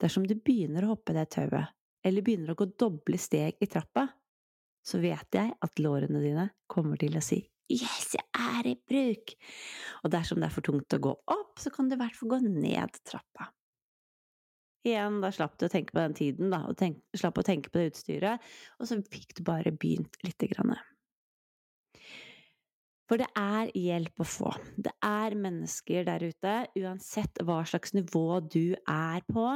dersom 0.00 0.26
du 0.26 0.36
begynner 0.36 0.84
å 0.84 0.94
hoppe 0.94 1.14
det 1.16 1.28
tauet, 1.34 1.72
eller 2.04 2.24
begynner 2.24 2.52
å 2.52 2.58
gå 2.58 2.68
doble 2.78 3.18
steg 3.20 3.60
i 3.62 3.68
trappa, 3.70 4.06
så 4.84 5.00
vet 5.00 5.36
jeg 5.36 5.54
at 5.64 5.80
lårene 5.80 6.20
dine 6.20 6.48
kommer 6.68 7.00
til 7.00 7.16
å 7.16 7.24
si 7.24 7.40
Yes, 7.72 8.12
jeg 8.12 8.24
er 8.36 8.66
i 8.68 8.74
bruk! 8.76 9.34
Og 10.04 10.12
dersom 10.12 10.40
det 10.40 10.50
er 10.50 10.54
for 10.54 10.66
tungt 10.66 10.96
å 10.96 11.00
gå 11.00 11.12
opp, 11.32 11.54
så 11.60 11.72
kan 11.72 11.88
du 11.88 11.96
i 11.96 12.00
hvert 12.00 12.16
fall 12.18 12.34
gå 12.34 12.40
ned 12.44 12.98
trappa. 13.08 13.48
Igjen, 14.84 15.22
da 15.24 15.30
slapp 15.32 15.54
du 15.56 15.64
å 15.64 15.72
tenke 15.72 15.94
på 15.96 16.02
den 16.02 16.16
tiden, 16.16 16.50
da, 16.52 16.66
og 16.68 16.76
tenk, 16.76 16.98
slapp 17.16 17.40
å 17.40 17.46
tenke 17.46 17.72
på 17.72 17.80
det 17.80 17.94
utstyret, 17.94 18.50
og 18.76 18.90
så 18.90 18.98
fikk 19.08 19.38
du 19.38 19.46
bare 19.46 19.72
begynt 19.72 20.18
lite 20.26 20.50
grann. 20.50 20.74
For 23.08 23.20
det 23.20 23.30
er 23.36 23.72
hjelp 23.76 24.20
å 24.20 24.26
få. 24.28 24.50
Det 24.80 24.92
er 25.04 25.36
mennesker 25.36 26.04
der 26.08 26.24
ute, 26.24 26.54
uansett 26.80 27.40
hva 27.44 27.62
slags 27.68 27.92
nivå 27.96 28.40
du 28.44 28.76
er 28.76 29.24
på, 29.28 29.46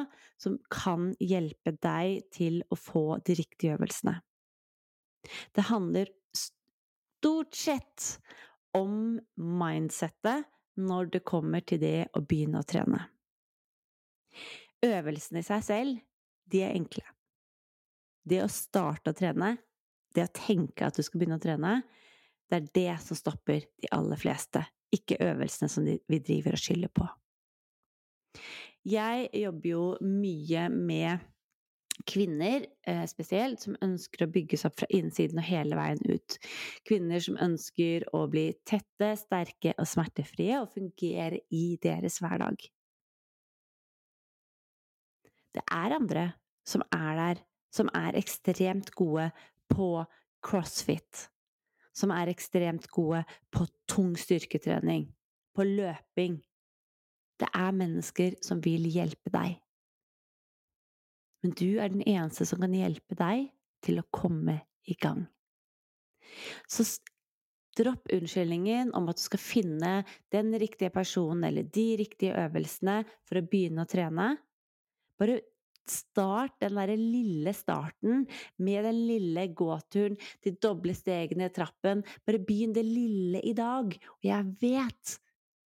som 0.40 0.56
kan 0.72 1.12
hjelpe 1.20 1.76
deg 1.76 2.24
til 2.32 2.60
å 2.72 2.76
få 2.80 3.06
de 3.24 3.36
riktige 3.40 3.76
øvelsene. 3.76 4.18
Det 5.56 5.68
handler 5.68 6.12
stort 7.18 7.54
sett 7.54 8.20
om 8.76 9.18
mindsettet 9.34 10.46
når 10.78 11.10
det 11.14 11.24
kommer 11.26 11.64
til 11.66 11.80
det 11.82 12.08
å 12.14 12.22
begynne 12.22 12.62
å 12.62 12.66
trene. 12.68 13.00
Øvelsene 14.84 15.42
i 15.42 15.46
seg 15.46 15.64
selv, 15.66 16.02
de 16.46 16.62
er 16.62 16.76
enkle. 16.76 17.02
Det 18.28 18.42
å 18.44 18.50
starte 18.52 19.10
å 19.10 19.16
trene, 19.18 19.56
det 20.14 20.28
å 20.28 20.34
tenke 20.34 20.86
at 20.86 20.98
du 20.98 21.02
skal 21.02 21.18
begynne 21.18 21.40
å 21.40 21.42
trene, 21.42 21.80
det 22.48 22.60
er 22.60 22.68
det 22.76 22.94
som 23.04 23.18
stopper 23.18 23.66
de 23.82 23.90
aller 23.92 24.20
fleste, 24.20 24.62
ikke 24.94 25.18
øvelsene 25.20 25.68
som 25.72 25.84
vi 25.84 26.20
driver 26.22 26.54
og 26.54 26.62
skylder 26.62 26.92
på. 26.94 27.08
Jeg 28.88 29.26
jobber 29.34 29.68
jo 29.68 29.82
mye 30.04 30.68
med 30.72 31.26
kvinner 32.06 32.66
eh, 32.86 33.04
spesielt, 33.10 33.62
som 33.62 33.76
ønsker 33.84 34.24
å 34.24 34.30
bygges 34.32 34.64
opp 34.68 34.78
fra 34.80 34.88
innsiden 34.94 35.40
og 35.40 35.48
hele 35.48 35.78
veien 35.78 36.00
ut. 36.06 36.38
Kvinner 36.88 37.22
som 37.24 37.38
ønsker 37.42 38.06
å 38.16 38.24
bli 38.30 38.50
tette, 38.68 39.12
sterke 39.18 39.74
og 39.76 39.88
smertefrie 39.88 40.60
og 40.60 40.70
fungere 40.74 41.42
i 41.54 41.78
deres 41.82 42.20
hverdag. 42.22 42.68
Det 45.56 45.64
er 45.64 45.96
andre 45.96 46.24
som 46.68 46.84
er 46.92 47.14
der, 47.18 47.44
som 47.74 47.90
er 47.96 48.16
ekstremt 48.18 48.92
gode 48.96 49.30
på 49.72 50.04
crossfit, 50.44 51.28
som 51.96 52.12
er 52.14 52.30
ekstremt 52.30 52.86
gode 52.94 53.24
på 53.52 53.66
tung 53.90 54.14
styrketrening, 54.16 55.08
på 55.56 55.66
løping. 55.66 56.38
Det 57.38 57.48
er 57.54 57.74
mennesker 57.74 58.38
som 58.44 58.62
vil 58.64 58.86
hjelpe 58.90 59.32
deg. 59.34 59.58
Men 61.48 61.56
du 61.56 61.78
er 61.80 61.88
den 61.88 62.04
eneste 62.04 62.44
som 62.44 62.60
kan 62.60 62.74
hjelpe 62.76 63.16
deg 63.16 63.46
til 63.80 64.02
å 64.02 64.08
komme 64.12 64.58
i 64.84 64.96
gang. 65.00 65.22
Så 66.68 66.84
dropp 67.78 68.10
unnskyldningen 68.12 68.90
om 68.98 69.08
at 69.08 69.16
du 69.16 69.22
skal 69.24 69.40
finne 69.40 69.92
den 70.34 70.52
riktige 70.60 70.92
personen 70.92 71.46
eller 71.48 71.64
de 71.72 71.86
riktige 72.02 72.36
øvelsene 72.36 72.98
for 73.24 73.40
å 73.40 73.46
begynne 73.48 73.86
å 73.86 73.88
trene. 73.88 74.34
Bare 75.16 75.40
Start 75.88 76.58
den 76.60 76.76
derre 76.76 76.98
lille 77.00 77.54
starten 77.56 78.26
med 78.60 78.84
den 78.84 78.98
lille 79.08 79.46
gåturen, 79.56 80.18
de 80.44 80.50
doble 80.60 80.92
stegene 80.92 81.46
i 81.48 81.54
trappen. 81.54 82.02
Bare 82.28 82.42
begynn 82.44 82.74
det 82.76 82.84
lille 82.84 83.40
i 83.40 83.54
dag. 83.56 83.94
Og 83.96 84.28
jeg 84.28 84.50
vet, 84.60 85.14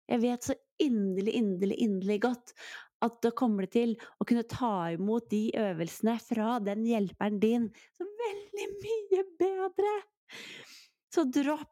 jeg 0.07 0.23
vet 0.23 0.47
så 0.47 0.55
inderlig, 0.79 1.35
inderlig, 1.41 1.79
inderlig 1.83 2.21
godt 2.23 2.55
at 3.03 3.19
da 3.25 3.31
kommer 3.35 3.67
det 3.67 3.73
til 3.75 3.95
å 4.21 4.27
kunne 4.27 4.45
ta 4.49 4.91
imot 4.95 5.29
de 5.31 5.45
øvelsene 5.59 6.15
fra 6.23 6.57
den 6.63 6.85
hjelperen 6.87 7.39
din 7.41 7.69
så 7.97 8.07
veldig 8.07 8.69
mye 8.85 9.25
bedre. 9.41 9.95
Så 11.13 11.27
dropp 11.29 11.69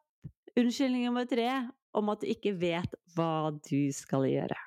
unnskyldning 0.58 1.08
nummer 1.08 1.26
tre 1.28 1.48
om 1.96 2.12
at 2.12 2.22
du 2.22 2.28
ikke 2.30 2.54
vet 2.60 2.94
hva 3.16 3.50
du 3.64 3.90
skal 3.96 4.28
gjøre. 4.28 4.58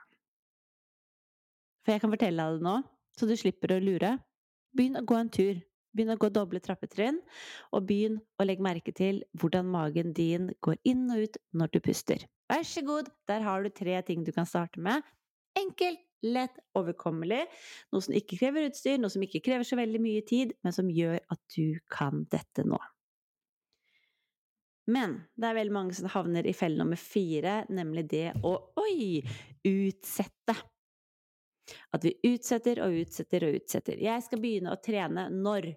For 1.85 1.93
jeg 1.93 2.01
kan 2.01 2.13
fortelle 2.13 2.49
deg 2.49 2.59
det 2.59 2.65
nå 2.65 2.79
så 3.15 3.27
du 3.29 3.35
slipper 3.39 3.75
å 3.75 3.79
lure. 3.79 4.17
Begynn 4.75 4.99
å 4.99 5.05
gå 5.07 5.17
en 5.17 5.31
tur. 5.31 5.61
Begynn 5.95 6.11
å 6.11 6.19
gå 6.19 6.27
doble 6.35 6.59
trappetrinn, 6.59 7.21
og 7.71 7.85
begynn 7.87 8.17
å 8.35 8.43
legge 8.43 8.65
merke 8.65 8.91
til 8.91 9.21
hvordan 9.39 9.69
magen 9.71 10.11
din 10.17 10.49
går 10.65 10.75
inn 10.83 11.05
og 11.13 11.21
ut 11.23 11.37
når 11.55 11.71
du 11.71 11.77
puster. 11.85 12.25
Vær 12.51 12.65
så 12.67 12.83
god, 12.83 13.07
der 13.31 13.45
har 13.45 13.63
du 13.63 13.71
tre 13.71 13.95
ting 14.03 14.25
du 14.27 14.33
kan 14.35 14.49
starte 14.49 14.81
med. 14.83 15.05
Enkelt, 15.55 16.01
lett, 16.25 16.57
overkommelig. 16.77 17.45
Noe 17.93 18.05
som 18.05 18.15
ikke 18.17 18.39
krever 18.41 18.69
utstyr, 18.69 18.99
noe 19.01 19.13
som 19.13 19.23
ikke 19.25 19.43
krever 19.45 19.67
så 19.67 19.77
veldig 19.79 20.01
mye 20.03 20.25
tid, 20.27 20.53
men 20.65 20.75
som 20.75 20.91
gjør 20.91 21.19
at 21.21 21.41
du 21.55 21.79
kan 21.91 22.25
dette 22.31 22.65
nå. 22.67 22.79
Men 24.85 25.17
det 25.33 25.49
er 25.49 25.57
veldig 25.57 25.73
mange 25.73 25.95
som 25.97 26.09
havner 26.13 26.45
i 26.45 26.53
felle 26.53 26.77
nummer 26.77 26.99
fire, 26.99 27.63
nemlig 27.73 28.05
det 28.11 28.27
å 28.45 28.53
oi, 28.81 29.23
utsette. 29.65 30.57
At 31.95 32.05
vi 32.05 32.13
utsetter 32.29 32.83
og 32.85 32.93
utsetter 33.01 33.47
og 33.47 33.57
utsetter. 33.57 33.97
Jeg 33.97 34.21
skal 34.27 34.41
begynne 34.43 34.75
å 34.75 34.81
trene 34.81 35.25
når 35.33 35.71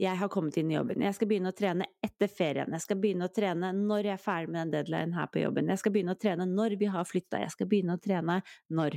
jeg 0.00 0.16
har 0.16 0.30
kommet 0.32 0.56
inn 0.56 0.70
i 0.70 0.76
jobben. 0.78 1.02
Jeg 1.04 1.16
skal 1.16 1.28
begynne 1.28 1.50
å 1.52 1.56
trene 1.56 1.86
etter 2.00 2.30
ferien. 2.32 2.70
Jeg 2.72 2.84
skal 2.86 3.00
begynne 3.02 3.26
å 3.26 3.32
trene 3.34 3.72
når 3.76 4.06
jeg 4.06 4.14
er 4.14 4.22
ferdig 4.22 4.52
med 4.52 4.60
den 4.62 4.70
deadline 4.78 5.16
her 5.18 5.28
på 5.28 5.42
jobben. 5.42 5.68
Jeg 5.68 5.82
skal 5.82 5.92
begynne 5.92 6.14
å 6.14 6.20
trene 6.20 6.46
når 6.48 6.76
vi 6.80 6.88
har 6.94 7.08
flytta. 7.08 7.42
Jeg 7.42 7.52
skal 7.52 7.68
begynne 7.68 7.98
å 7.98 8.00
trene 8.00 8.38
når. 8.78 8.96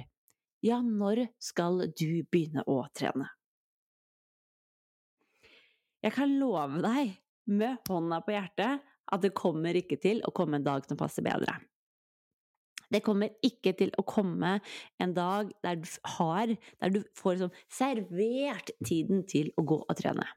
Ja, 0.64 0.80
når 0.80 1.26
skal 1.44 1.82
du 1.92 2.24
begynne 2.32 2.64
å 2.72 2.86
trene? 2.96 3.28
Jeg 6.04 6.16
kan 6.16 6.32
love 6.40 6.80
deg, 6.84 7.18
med 7.52 7.90
hånda 7.92 8.22
på 8.24 8.32
hjertet, 8.32 8.84
at 9.12 9.24
det 9.24 9.34
kommer 9.36 9.76
ikke 9.76 9.98
til 10.00 10.22
å 10.24 10.32
komme 10.32 10.62
en 10.62 10.64
dag 10.64 10.86
som 10.88 10.96
passer 11.00 11.26
bedre. 11.26 11.58
Det 12.94 13.02
kommer 13.04 13.34
ikke 13.44 13.74
til 13.76 13.92
å 14.00 14.06
komme 14.08 14.54
en 15.04 15.16
dag 15.18 15.50
der 15.66 15.80
du 15.82 15.90
har 16.16 16.54
Der 16.54 16.94
du 16.94 17.02
får 17.18 17.42
sånn 17.42 17.56
servert 17.68 18.72
tiden 18.86 19.26
til 19.28 19.50
å 19.58 19.66
gå 19.68 19.82
og 19.82 19.96
trene. 20.00 20.28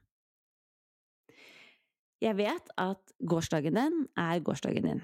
Jeg 2.19 2.33
vet 2.39 2.71
at 2.81 3.13
gårsdagen 3.21 3.77
din 3.77 4.01
er 4.17 4.41
gårsdagen 4.41 4.89
din. 4.89 5.03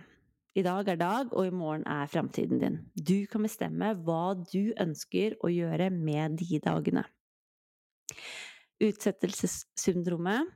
I 0.53 0.61
dag 0.61 0.89
er 0.91 0.99
dag, 1.01 1.31
og 1.33 1.47
i 1.47 1.53
morgen 1.53 1.83
er 1.89 2.09
framtiden 2.13 2.59
din. 2.61 2.75
Du 2.93 3.25
kan 3.29 3.41
bestemme 3.41 3.93
hva 4.05 4.35
du 4.37 4.73
ønsker 4.77 5.33
å 5.41 5.49
gjøre 5.49 5.89
med 5.93 6.37
de 6.37 6.59
dagene. 6.61 7.07
Utsettelsessyndromet 8.83 10.51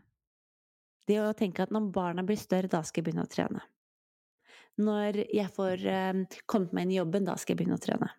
Det 1.08 1.18
å 1.24 1.34
tenke 1.38 1.64
at 1.64 1.72
når 1.72 1.90
barna 1.96 2.24
blir 2.28 2.38
større, 2.38 2.70
da 2.70 2.84
skal 2.84 3.02
jeg 3.02 3.08
begynne 3.08 3.26
å 3.26 3.32
trene. 3.32 3.62
Når 4.78 5.22
jeg 5.34 5.50
får 5.56 5.86
eh, 5.90 6.40
kommet 6.46 6.74
meg 6.76 6.86
inn 6.86 6.92
i 6.94 7.00
jobben, 7.00 7.26
da 7.26 7.38
skal 7.40 7.56
jeg 7.56 7.64
begynne 7.64 7.78
å 7.80 7.82
trene. 7.82 8.10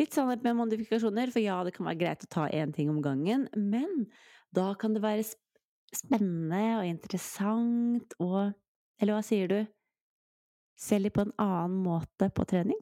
Litt 0.00 0.16
sannhet 0.16 0.42
med 0.44 0.58
modifikasjoner, 0.58 1.30
for 1.32 1.40
ja, 1.40 1.62
det 1.64 1.72
kan 1.76 1.86
være 1.88 2.00
greit 2.02 2.26
å 2.26 2.32
ta 2.34 2.48
én 2.50 2.74
ting 2.76 2.90
om 2.92 3.00
gangen, 3.04 3.46
men 3.56 4.10
da 4.52 4.72
kan 4.76 4.92
det 4.96 5.04
være 5.04 5.24
spennende 5.94 6.64
og 6.80 6.90
interessant 6.90 8.18
og 8.18 8.52
Eller 9.00 9.16
hva 9.16 9.24
sier 9.24 9.48
du? 9.48 9.60
Selger 10.80 11.12
på 11.12 11.24
en 11.26 11.34
annen 11.40 11.80
måte 11.84 12.30
på 12.32 12.44
trening? 12.48 12.78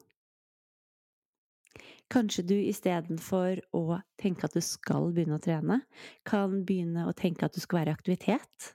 Kanskje 2.09 2.43
du 2.49 2.55
istedenfor 2.57 3.59
å 3.77 3.99
tenke 4.19 4.47
at 4.47 4.55
du 4.57 4.63
skal 4.65 5.11
begynne 5.13 5.37
å 5.37 5.43
trene, 5.43 5.81
kan 6.25 6.63
begynne 6.65 7.05
å 7.05 7.13
tenke 7.15 7.45
at 7.45 7.53
du 7.53 7.61
skal 7.61 7.83
være 7.83 7.93
i 7.93 7.97
aktivitet? 7.99 8.71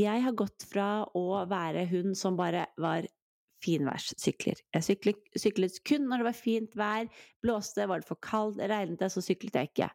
Jeg 0.00 0.22
har 0.24 0.36
gått 0.36 0.64
fra 0.68 1.04
å 1.16 1.44
være 1.48 1.84
hun 1.90 2.16
som 2.18 2.38
bare 2.40 2.66
var 2.80 3.06
finværssykler. 3.64 4.60
Jeg 4.76 4.86
syklet, 4.86 5.20
syklet, 5.40 5.78
kun 5.88 6.08
når 6.08 6.22
det 6.22 6.28
var 6.28 6.38
fint 6.38 6.78
vær, 6.78 7.08
blåste, 7.44 7.86
var 7.88 8.02
det 8.02 8.08
for 8.08 8.20
kaldt, 8.24 8.60
regnet 8.60 9.00
det, 9.00 9.10
så 9.12 9.22
syklet 9.24 9.56
jeg 9.60 9.72
ikke. 9.72 9.90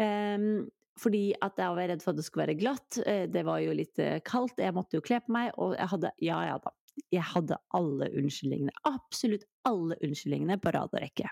Um, 0.00 0.66
fordi 1.00 1.30
at 1.44 1.58
jeg 1.60 1.76
var 1.76 1.90
redd 1.90 2.02
for 2.04 2.14
at 2.14 2.20
det 2.20 2.24
skulle 2.26 2.46
være 2.46 2.58
glatt. 2.60 2.98
Eh, 3.04 3.24
det 3.28 3.44
var 3.46 3.60
jo 3.60 3.74
litt 3.76 4.00
eh, 4.02 4.20
kaldt, 4.24 4.62
jeg 4.62 4.74
måtte 4.76 4.98
jo 4.98 5.04
kle 5.04 5.20
på 5.24 5.34
meg, 5.36 5.52
og 5.60 5.76
jeg 5.76 5.92
hadde 5.92 6.12
Ja, 6.24 6.42
ja 6.48 6.58
da. 6.62 6.74
Jeg 7.12 7.26
hadde 7.28 7.58
alle 7.76 8.06
unnskyldningene. 8.16 8.72
Absolutt 8.88 9.44
alle 9.68 9.98
unnskyldningene 10.00 10.56
på 10.62 10.72
rad 10.72 10.94
og 10.94 11.02
rekke. 11.02 11.28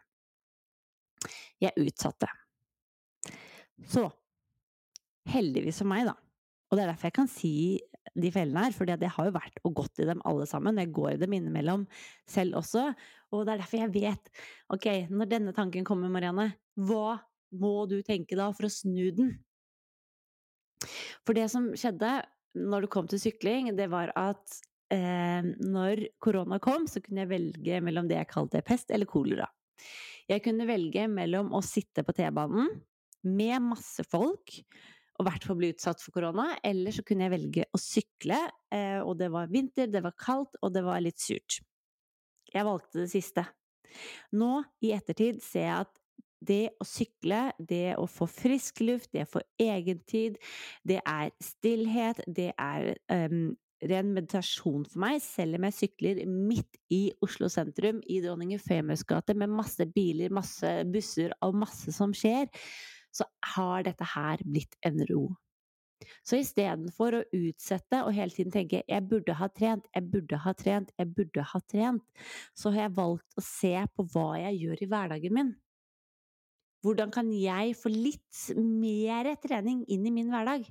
Jeg 1.64 1.73
utsatte. 1.80 2.28
Så 3.88 4.04
heldigvis 5.33 5.80
for 5.80 5.88
meg, 5.88 6.04
da, 6.04 6.12
og 6.68 6.76
det 6.76 6.85
er 6.85 6.90
derfor 6.90 7.09
jeg 7.09 7.14
kan 7.14 7.28
si 7.30 7.54
de 8.18 8.30
fellene 8.35 8.64
her, 8.66 8.75
for 8.75 8.90
jeg 8.90 9.11
har 9.14 9.28
jo 9.28 9.35
vært 9.35 9.61
og 9.64 9.76
gått 9.78 10.00
i 10.02 10.06
dem 10.09 10.23
alle 10.28 10.47
sammen. 10.50 10.80
Jeg 10.83 10.92
går 10.94 11.14
i 11.14 11.21
dem 11.21 11.37
innimellom 11.37 11.85
selv 12.30 12.59
også. 12.61 12.88
Og 13.30 13.44
det 13.47 13.54
er 13.54 13.62
derfor 13.62 13.80
jeg 13.80 13.92
vet 13.94 14.30
Ok, 14.75 14.87
når 15.11 15.30
denne 15.30 15.54
tanken 15.54 15.87
kommer, 15.87 16.11
Marianne, 16.12 16.49
hva 16.75 17.21
må 17.54 17.87
du 17.90 18.00
tenke 18.02 18.37
da 18.38 18.49
for 18.54 18.66
å 18.66 18.73
snu 18.73 19.09
den? 19.14 19.33
For 21.25 21.37
det 21.37 21.49
som 21.52 21.73
skjedde 21.78 22.16
når 22.54 22.85
det 22.85 22.93
kom 22.95 23.11
til 23.11 23.21
sykling, 23.23 23.73
det 23.78 23.88
var 23.93 24.12
at 24.19 24.59
eh, 24.95 25.45
når 25.64 26.07
korona 26.23 26.61
kom, 26.62 26.88
så 26.90 27.02
kunne 27.02 27.25
jeg 27.25 27.33
velge 27.33 27.81
mellom 27.85 28.09
det 28.11 28.21
jeg 28.21 28.31
kalte 28.31 28.62
pest 28.66 28.95
eller 28.95 29.11
kolera. 29.11 29.49
Jeg 30.31 30.45
kunne 30.45 30.69
velge 30.69 31.07
mellom 31.11 31.50
å 31.57 31.61
sitte 31.64 32.04
på 32.07 32.14
T-banen 32.16 32.71
med 33.25 33.64
masse 33.64 34.04
folk 34.07 34.54
og 35.14 35.23
i 35.23 35.28
hvert 35.28 35.45
fall 35.47 35.59
bli 35.61 35.71
utsatt 35.71 36.00
for 36.02 36.14
korona, 36.16 36.49
eller 36.66 36.95
så 36.95 37.04
kunne 37.07 37.28
jeg 37.28 37.35
velge 37.37 37.66
å 37.71 37.78
sykle, 37.78 38.38
eh, 38.75 38.99
og 38.99 39.14
det 39.21 39.28
var 39.31 39.52
vinter, 39.52 39.87
det 39.90 40.02
var 40.02 40.16
kaldt, 40.19 40.59
og 40.59 40.73
det 40.75 40.83
var 40.83 41.02
litt 41.04 41.23
surt. 41.23 41.61
Jeg 42.50 42.66
valgte 42.66 43.04
det 43.04 43.11
siste. 43.12 43.45
Nå 44.35 44.64
i 44.83 44.90
ettertid 44.97 45.38
ser 45.45 45.69
jeg 45.69 45.85
at 45.85 46.00
det 46.46 46.74
å 46.80 46.86
sykle, 46.88 47.48
det 47.58 47.96
å 48.00 48.06
få 48.10 48.28
frisk 48.30 48.80
luft, 48.84 49.10
det 49.12 49.26
å 49.26 49.32
få 49.36 49.44
egentid, 49.60 50.38
det 50.86 51.00
er 51.02 51.32
stillhet, 51.42 52.22
det 52.26 52.52
er 52.60 52.94
um, 53.12 53.54
ren 53.84 54.12
meditasjon 54.16 54.84
for 54.88 55.02
meg, 55.04 55.20
selv 55.24 55.58
om 55.58 55.66
jeg 55.68 55.78
sykler 55.78 56.24
midt 56.30 56.80
i 56.94 57.06
Oslo 57.24 57.50
sentrum, 57.52 58.00
i 58.08 58.20
Dronning 58.24 58.54
Eufemius 58.56 59.04
gate, 59.08 59.36
med 59.36 59.52
masse 59.52 59.86
biler, 59.94 60.32
masse 60.34 60.76
busser 60.92 61.35
og 61.44 61.57
masse 61.64 61.94
som 61.94 62.14
skjer, 62.16 62.48
så 63.14 63.26
har 63.54 63.85
dette 63.87 64.07
her 64.14 64.42
blitt 64.46 64.78
en 64.87 65.02
ro. 65.11 65.26
Så 66.26 66.38
istedenfor 66.40 67.18
å 67.18 67.24
utsette 67.37 68.02
og 68.04 68.12
hele 68.16 68.35
tiden 68.35 68.52
tenke 68.52 68.83
'jeg 68.83 69.09
burde 69.09 69.35
ha 69.38 69.48
trent', 69.48 69.87
'jeg 69.94 70.11
burde 70.11 70.37
ha 70.37 70.52
trent', 70.52 70.92
'jeg 70.98 71.14
burde 71.14 71.42
ha 71.42 71.61
trent', 71.61 72.09
så 72.54 72.70
har 72.70 72.83
jeg 72.83 72.96
valgt 72.96 73.38
å 73.38 73.42
se 73.42 73.74
på 73.96 74.07
hva 74.12 74.28
jeg 74.40 74.61
gjør 74.61 74.83
i 74.83 74.90
hverdagen 74.90 75.35
min. 75.35 75.54
Hvordan 76.85 77.12
kan 77.12 77.31
jeg 77.33 77.73
få 77.81 77.88
litt 77.88 78.42
mer 78.61 79.31
trening 79.40 79.87
inn 79.88 80.05
i 80.05 80.12
min 80.12 80.29
hverdag? 80.29 80.66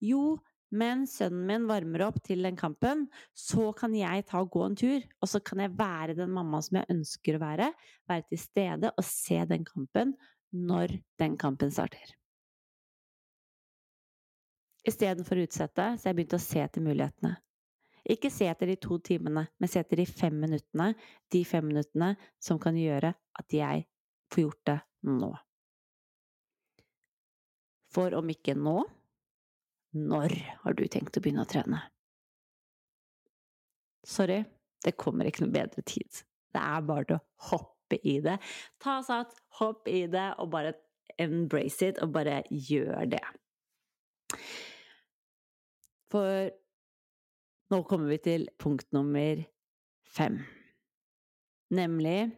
Jo, 0.00 0.38
mens 0.72 1.18
sønnen 1.18 1.42
min 1.44 1.66
varmer 1.68 2.06
opp 2.06 2.22
til 2.24 2.46
den 2.46 2.56
kampen, 2.56 3.04
så 3.36 3.68
kan 3.76 3.92
jeg 3.98 4.24
ta 4.30 4.40
og 4.40 4.48
gå 4.54 4.62
en 4.64 4.78
tur, 4.80 5.04
og 5.20 5.28
så 5.28 5.42
kan 5.44 5.60
jeg 5.60 5.74
være 5.76 6.16
den 6.16 6.32
mamma 6.32 6.62
som 6.64 6.80
jeg 6.80 6.88
ønsker 6.94 7.36
å 7.36 7.42
være, 7.42 7.68
være 8.08 8.26
til 8.30 8.40
stede 8.40 8.94
og 8.94 9.04
se 9.04 9.42
den 9.50 9.68
kampen 9.68 10.16
når 10.56 10.96
den 11.20 11.36
kampen 11.40 11.74
starter. 11.74 12.16
Istedenfor 14.88 15.36
å 15.36 15.44
utsette, 15.44 15.92
så 16.00 16.08
jeg 16.08 16.16
begynt 16.16 16.38
å 16.38 16.40
se 16.40 16.64
etter 16.64 16.80
mulighetene. 16.80 17.36
Ikke 18.08 18.30
se 18.32 18.48
etter 18.48 18.72
de 18.72 18.80
to 18.80 18.96
timene, 19.04 19.44
men 19.60 19.68
se 19.68 19.82
etter 19.82 20.00
de 20.00 20.08
fem 20.08 20.40
minuttene, 20.40 20.94
de 21.28 21.44
fem 21.44 21.66
minuttene 21.68 22.14
som 22.40 22.56
kan 22.62 22.78
gjøre 22.80 23.12
at 23.12 23.52
jeg 23.52 23.84
får 24.30 24.42
gjort 24.42 24.66
det 24.70 24.78
nå. 25.10 25.30
For 27.90 28.14
om 28.14 28.30
ikke 28.30 28.54
nå, 28.54 28.76
når 29.98 30.34
har 30.62 30.76
du 30.78 30.84
tenkt 30.86 31.18
å 31.18 31.22
begynne 31.22 31.42
å 31.42 31.50
trene? 31.50 31.80
Sorry, 34.06 34.44
det 34.84 34.96
kommer 35.00 35.28
ikke 35.28 35.44
noe 35.44 35.54
bedre 35.54 35.82
tid. 35.84 36.22
Det 36.50 36.62
er 36.62 36.86
bare 36.86 37.18
å 37.18 37.24
hoppe 37.50 37.98
i 38.06 38.20
det. 38.22 38.38
Ta 38.82 39.00
sats, 39.06 39.36
hopp 39.58 39.90
i 39.90 40.04
det, 40.10 40.28
og 40.38 40.52
bare 40.54 40.76
embrace 41.20 41.90
it, 41.90 42.00
og 42.02 42.14
bare 42.14 42.40
gjør 42.50 43.10
det. 43.10 43.24
For 46.10 46.50
nå 47.70 47.82
kommer 47.86 48.10
vi 48.10 48.18
til 48.22 48.48
punkt 48.58 48.88
nummer 48.94 49.42
fem, 50.10 50.40
nemlig 51.74 52.32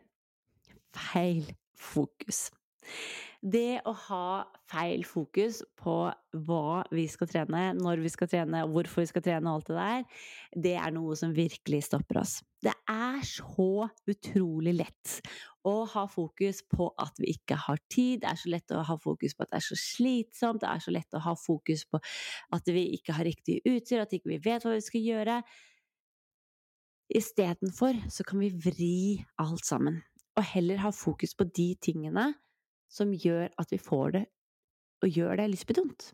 feil 0.93 1.47
fokus. 1.83 2.49
Det 3.43 3.81
å 3.91 3.93
ha 4.07 4.27
feil 4.71 5.03
fokus 5.03 5.65
på 5.79 5.95
hva 6.47 6.83
vi 6.95 7.09
skal 7.11 7.27
trene, 7.27 7.63
når 7.75 8.05
vi 8.05 8.11
skal 8.15 8.29
trene, 8.31 8.61
hvorfor 8.71 9.03
vi 9.03 9.11
skal 9.11 9.25
trene 9.27 9.51
og 9.51 9.59
alt 9.59 9.71
det 9.73 9.79
der, 9.79 10.05
det 10.67 10.75
er 10.79 10.95
noe 10.95 11.17
som 11.19 11.33
virkelig 11.35 11.81
stopper 11.89 12.21
oss. 12.21 12.37
Det 12.63 12.75
er 12.87 13.19
så 13.27 13.89
utrolig 14.07 14.77
lett 14.79 15.17
å 15.67 15.75
ha 15.91 16.05
fokus 16.11 16.63
på 16.71 16.87
at 17.03 17.19
vi 17.19 17.33
ikke 17.35 17.59
har 17.65 17.83
tid, 17.91 18.23
det 18.23 18.31
er 18.31 18.39
så 18.39 18.55
lett 18.55 18.77
å 18.79 18.85
ha 18.87 18.99
fokus 19.03 19.35
på 19.35 19.43
at 19.43 19.51
det 19.51 19.59
er 19.59 19.67
så 19.73 19.81
slitsomt, 19.81 20.63
det 20.63 20.71
er 20.71 20.87
så 20.87 20.95
lett 20.95 21.19
å 21.19 21.25
ha 21.27 21.35
fokus 21.39 21.83
på 21.91 21.99
at 22.55 22.71
vi 22.71 22.87
ikke 22.95 23.19
har 23.19 23.27
riktig 23.27 23.59
utstyr, 23.67 24.05
at 24.05 24.15
vi 24.15 24.23
ikke 24.23 24.39
vet 24.47 24.69
hva 24.69 24.79
vi 24.79 24.87
skal 24.87 25.07
gjøre. 25.11 25.43
Istedenfor 27.13 27.99
så 28.07 28.23
kan 28.27 28.39
vi 28.39 28.55
vri 28.55 28.97
alt 29.43 29.67
sammen 29.67 29.99
og 30.39 30.47
heller 30.55 30.81
ha 30.83 30.93
fokus 30.95 31.35
på 31.37 31.47
de 31.51 31.73
tingene 31.83 32.33
som 32.93 33.13
gjør 33.13 33.51
at 33.61 33.73
vi 33.73 33.81
får 33.81 34.17
det, 34.17 34.25
og 35.03 35.17
gjør 35.17 35.41
det 35.41 35.51
lystbetont. 35.53 36.13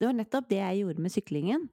Det 0.00 0.08
var 0.08 0.16
nettopp 0.18 0.48
det 0.50 0.58
jeg 0.58 0.82
gjorde 0.82 1.04
med 1.04 1.14
syklingen. 1.14 1.68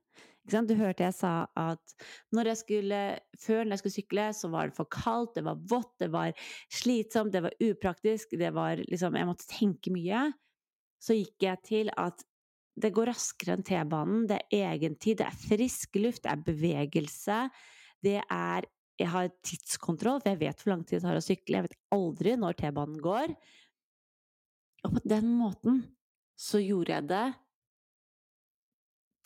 Du 0.50 0.74
hørte 0.80 1.04
jeg 1.06 1.13
sa 1.13 1.34
at 1.60 1.96
når 2.34 2.52
jeg 2.52 2.60
skulle, 2.63 3.00
før 3.38 3.63
når 3.63 3.76
jeg 3.76 3.82
skulle 3.82 3.98
sykle, 3.98 4.26
så 4.34 4.50
var 4.50 4.70
det 4.70 4.78
for 4.78 4.89
kaldt, 4.89 5.36
det 5.38 5.44
var 5.46 5.60
vått, 5.70 5.92
det 6.02 6.10
var 6.13 6.34
slitsomt, 6.74 7.34
det 7.34 7.44
var 7.46 7.58
upraktisk, 7.62 8.34
det 8.39 8.50
var 8.56 8.82
liksom 8.89 9.18
Jeg 9.20 9.30
måtte 9.30 9.50
tenke 9.52 9.94
mye. 9.94 10.30
Så 11.00 11.18
gikk 11.18 11.46
jeg 11.46 11.63
til 11.68 11.94
at 11.98 12.24
det 12.80 12.94
går 12.96 13.12
raskere 13.12 13.58
enn 13.58 13.65
T-banen, 13.68 14.26
det 14.30 14.39
er 14.56 14.74
egentid, 14.74 15.20
det 15.20 15.28
er 15.28 15.39
frisk 15.42 16.00
luft, 16.00 16.24
det 16.24 16.32
er 16.32 16.46
bevegelse, 16.48 17.39
det 18.06 18.20
er 18.24 18.68
jeg 19.00 19.12
har 19.14 19.30
tidskontroll, 19.46 20.20
for 20.22 20.32
jeg 20.34 20.42
vet 20.42 20.64
hvor 20.64 20.74
lang 20.74 20.84
tid 20.84 21.00
det 21.00 21.06
tar 21.08 21.20
å 21.20 21.24
sykle. 21.24 21.60
Jeg 21.60 21.68
vet 21.70 21.78
aldri 21.96 22.36
når 22.40 22.58
T-banen 22.60 23.00
går. 23.04 23.36
Og 24.88 24.96
på 24.96 25.04
den 25.08 25.32
måten 25.36 25.82
så 26.40 26.62
gjorde 26.64 26.96
jeg 26.96 27.08
det 27.10 27.26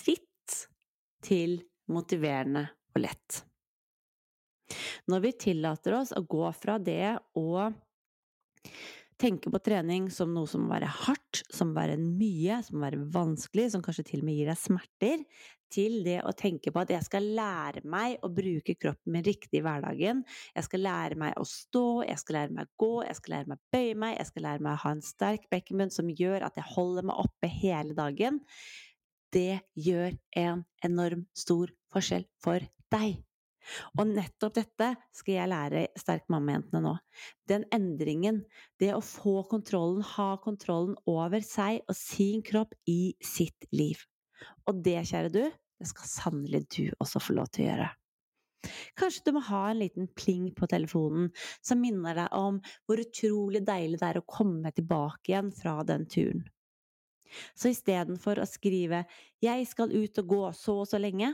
fritt 0.04 0.60
til 1.24 1.60
motiverende 1.94 2.68
og 2.94 3.04
lett. 3.04 3.44
Når 5.10 5.26
vi 5.26 5.34
tillater 5.46 5.98
oss 6.00 6.14
å 6.16 6.24
gå 6.26 6.46
fra 6.58 6.78
det 6.82 7.16
å 7.38 7.68
tenke 9.24 9.52
på 9.52 9.62
trening 9.64 10.10
som 10.12 10.34
noe 10.36 10.50
som 10.50 10.66
må 10.66 10.74
være 10.74 10.92
hardt, 11.06 11.44
som 11.54 11.72
må 11.72 11.80
være 11.80 11.98
mye, 12.02 12.60
som 12.66 12.78
må 12.78 12.88
være 12.88 13.04
vanskelig, 13.14 13.70
som 13.74 13.84
kanskje 13.86 14.08
til 14.12 14.24
og 14.24 14.28
med 14.28 14.40
gir 14.40 14.50
deg 14.52 14.60
smerter, 14.60 15.24
til 15.74 15.96
det 16.06 16.20
å 16.28 16.34
tenke 16.38 16.70
på 16.70 16.84
at 16.84 16.92
jeg 16.94 17.06
skal 17.08 17.26
lære 17.38 17.82
meg 17.90 18.22
å 18.22 18.30
bruke 18.30 18.76
kroppen 18.78 19.16
min 19.16 19.26
riktig 19.26 19.62
i 19.62 19.64
hverdagen. 19.66 20.22
Jeg 20.54 20.68
skal 20.68 20.84
lære 20.86 21.18
meg 21.24 21.40
å 21.40 21.48
stå, 21.50 22.04
jeg 22.06 22.22
skal 22.22 22.38
lære 22.38 22.58
meg 22.58 22.70
å 22.70 22.84
gå, 22.84 22.92
jeg 23.08 23.20
skal 23.20 23.36
lære 23.38 23.52
meg 23.52 23.58
å 23.62 23.78
bøye 23.78 24.00
meg, 24.04 24.16
jeg 24.20 24.30
skal 24.30 24.48
lære 24.50 24.66
meg 24.68 24.76
å 24.76 24.84
ha 24.84 24.94
en 24.94 25.06
sterk 25.08 25.48
bekkenbunn 25.54 25.94
som 25.96 26.14
gjør 26.14 26.46
at 26.46 26.60
jeg 26.60 26.72
holder 26.76 27.10
meg 27.10 27.26
oppe 27.26 27.54
hele 27.62 27.98
dagen. 27.98 28.42
det 29.34 29.64
gjør 29.74 30.14
en 30.38 30.60
enorm 30.86 31.26
stor 31.34 31.72
forskjell 31.94 32.28
for 32.44 32.62
deg. 32.94 33.18
Og 33.98 34.08
nettopp 34.10 34.58
dette 34.58 34.90
skal 35.16 35.38
jeg 35.38 35.52
lære 35.52 35.84
Sterk 36.00 36.30
mamma-jentene 36.32 36.84
nå. 36.84 36.94
Den 37.50 37.66
endringen, 37.76 38.44
det 38.82 38.94
å 38.96 39.02
få 39.04 39.42
kontrollen, 39.52 40.04
ha 40.16 40.34
kontrollen 40.44 40.96
over 41.10 41.44
seg 41.46 41.82
og 41.88 41.98
sin 41.98 42.44
kropp 42.46 42.76
i 42.90 43.16
sitt 43.24 43.70
liv. 43.76 44.00
Og 44.68 44.84
det, 44.84 45.00
kjære 45.10 45.34
du, 45.34 45.44
det 45.80 45.90
skal 45.90 46.10
sannelig 46.10 46.66
du 46.76 46.86
også 47.00 47.22
få 47.24 47.38
lov 47.40 47.52
til 47.54 47.66
å 47.66 47.70
gjøre. 47.72 47.92
Kanskje 48.96 49.26
du 49.26 49.34
må 49.36 49.42
ha 49.50 49.64
en 49.70 49.82
liten 49.82 50.08
pling 50.16 50.48
på 50.56 50.68
telefonen 50.72 51.30
som 51.60 51.82
minner 51.84 52.16
deg 52.16 52.36
om 52.38 52.62
hvor 52.88 53.02
utrolig 53.02 53.64
deilig 53.68 54.00
det 54.00 54.10
er 54.10 54.20
å 54.22 54.28
komme 54.28 54.72
tilbake 54.76 55.34
igjen 55.34 55.52
fra 55.56 55.82
den 55.88 56.08
turen. 56.08 56.46
Så 57.58 57.72
istedenfor 57.74 58.40
å 58.40 58.46
skrive 58.48 59.04
'jeg 59.42 59.68
skal 59.68 59.92
ut 59.92 60.20
og 60.22 60.28
gå 60.28 60.44
så 60.54 60.80
og 60.84 60.88
så 60.88 61.00
lenge', 61.02 61.34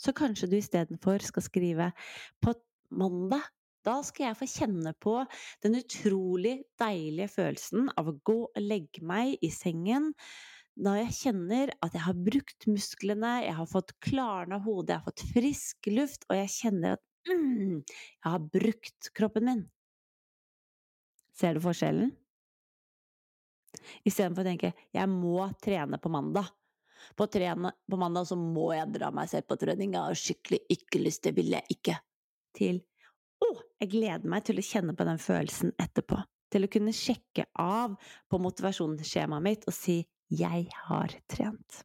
så 0.00 0.14
kanskje 0.16 0.48
du 0.50 0.56
istedenfor 0.58 1.22
skal 1.24 1.44
skrive 1.44 1.92
'på 2.40 2.54
mandag'. 2.90 3.48
Da 3.84 4.02
skal 4.04 4.26
jeg 4.26 4.36
få 4.36 4.46
kjenne 4.46 4.92
på 5.00 5.14
den 5.62 5.78
utrolig 5.78 6.64
deilige 6.78 7.28
følelsen 7.32 7.88
av 7.96 8.10
å 8.10 8.18
gå 8.24 8.38
og 8.44 8.60
legge 8.60 9.00
meg 9.00 9.38
i 9.40 9.48
sengen 9.48 10.12
når 10.80 10.98
jeg 11.00 11.16
kjenner 11.16 11.72
at 11.84 11.96
jeg 11.96 12.04
har 12.04 12.20
brukt 12.28 12.66
musklene, 12.70 13.32
jeg 13.44 13.56
har 13.56 13.68
fått 13.68 13.92
klarna 14.04 14.60
hodet, 14.64 14.94
jeg 14.94 15.00
har 15.00 15.08
fått 15.08 15.24
frisk 15.34 15.90
luft, 15.92 16.24
og 16.30 16.38
jeg 16.38 16.52
kjenner 16.54 16.96
at 16.96 17.02
mm, 17.28 17.82
jeg 17.82 18.28
har 18.28 18.46
brukt 18.54 19.10
kroppen 19.16 19.48
min. 19.48 19.62
Ser 21.36 21.56
du 21.56 21.64
forskjellen? 21.64 22.12
Istedenfor 24.04 24.44
å 24.44 24.50
tenke 24.50 24.72
'jeg 24.92 25.08
må 25.08 25.50
trene 25.62 25.98
på 25.98 26.12
mandag'. 26.12 26.59
På, 27.16 27.26
trene, 27.26 27.72
på 27.90 27.98
mandag 28.00 28.28
så 28.30 28.38
må 28.38 28.70
jeg 28.76 28.92
dra 28.94 29.10
meg 29.14 29.30
selv 29.32 29.48
på 29.48 29.58
trening, 29.60 29.94
jeg 29.94 30.06
har 30.06 30.20
skikkelig 30.22 30.60
ikke 30.76 31.02
lyst, 31.02 31.24
det 31.26 31.34
vil 31.36 31.52
jeg 31.54 31.76
ikke. 31.76 31.96
Til 32.56 32.80
'å, 33.40 33.50
jeg 33.80 33.90
gleder 33.90 34.28
meg 34.28 34.44
til 34.44 34.60
å 34.60 34.66
kjenne 34.66 34.96
på 34.96 35.06
den 35.08 35.18
følelsen 35.18 35.72
etterpå'. 35.80 36.24
Til 36.50 36.66
å 36.66 36.72
kunne 36.72 36.92
sjekke 36.92 37.46
av 37.54 37.94
på 38.28 38.40
motivasjonsskjemaet 38.42 39.42
mitt 39.42 39.68
og 39.68 39.74
si 39.74 40.02
'jeg 40.30 40.68
har 40.88 41.14
trent'. 41.28 41.84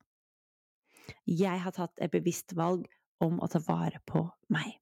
Jeg 1.26 1.60
har 1.62 1.72
tatt 1.72 2.02
et 2.02 2.12
bevisst 2.12 2.54
valg 2.58 2.88
om 3.22 3.40
å 3.40 3.48
ta 3.48 3.60
vare 3.60 4.02
på 4.06 4.26
meg. 4.50 4.80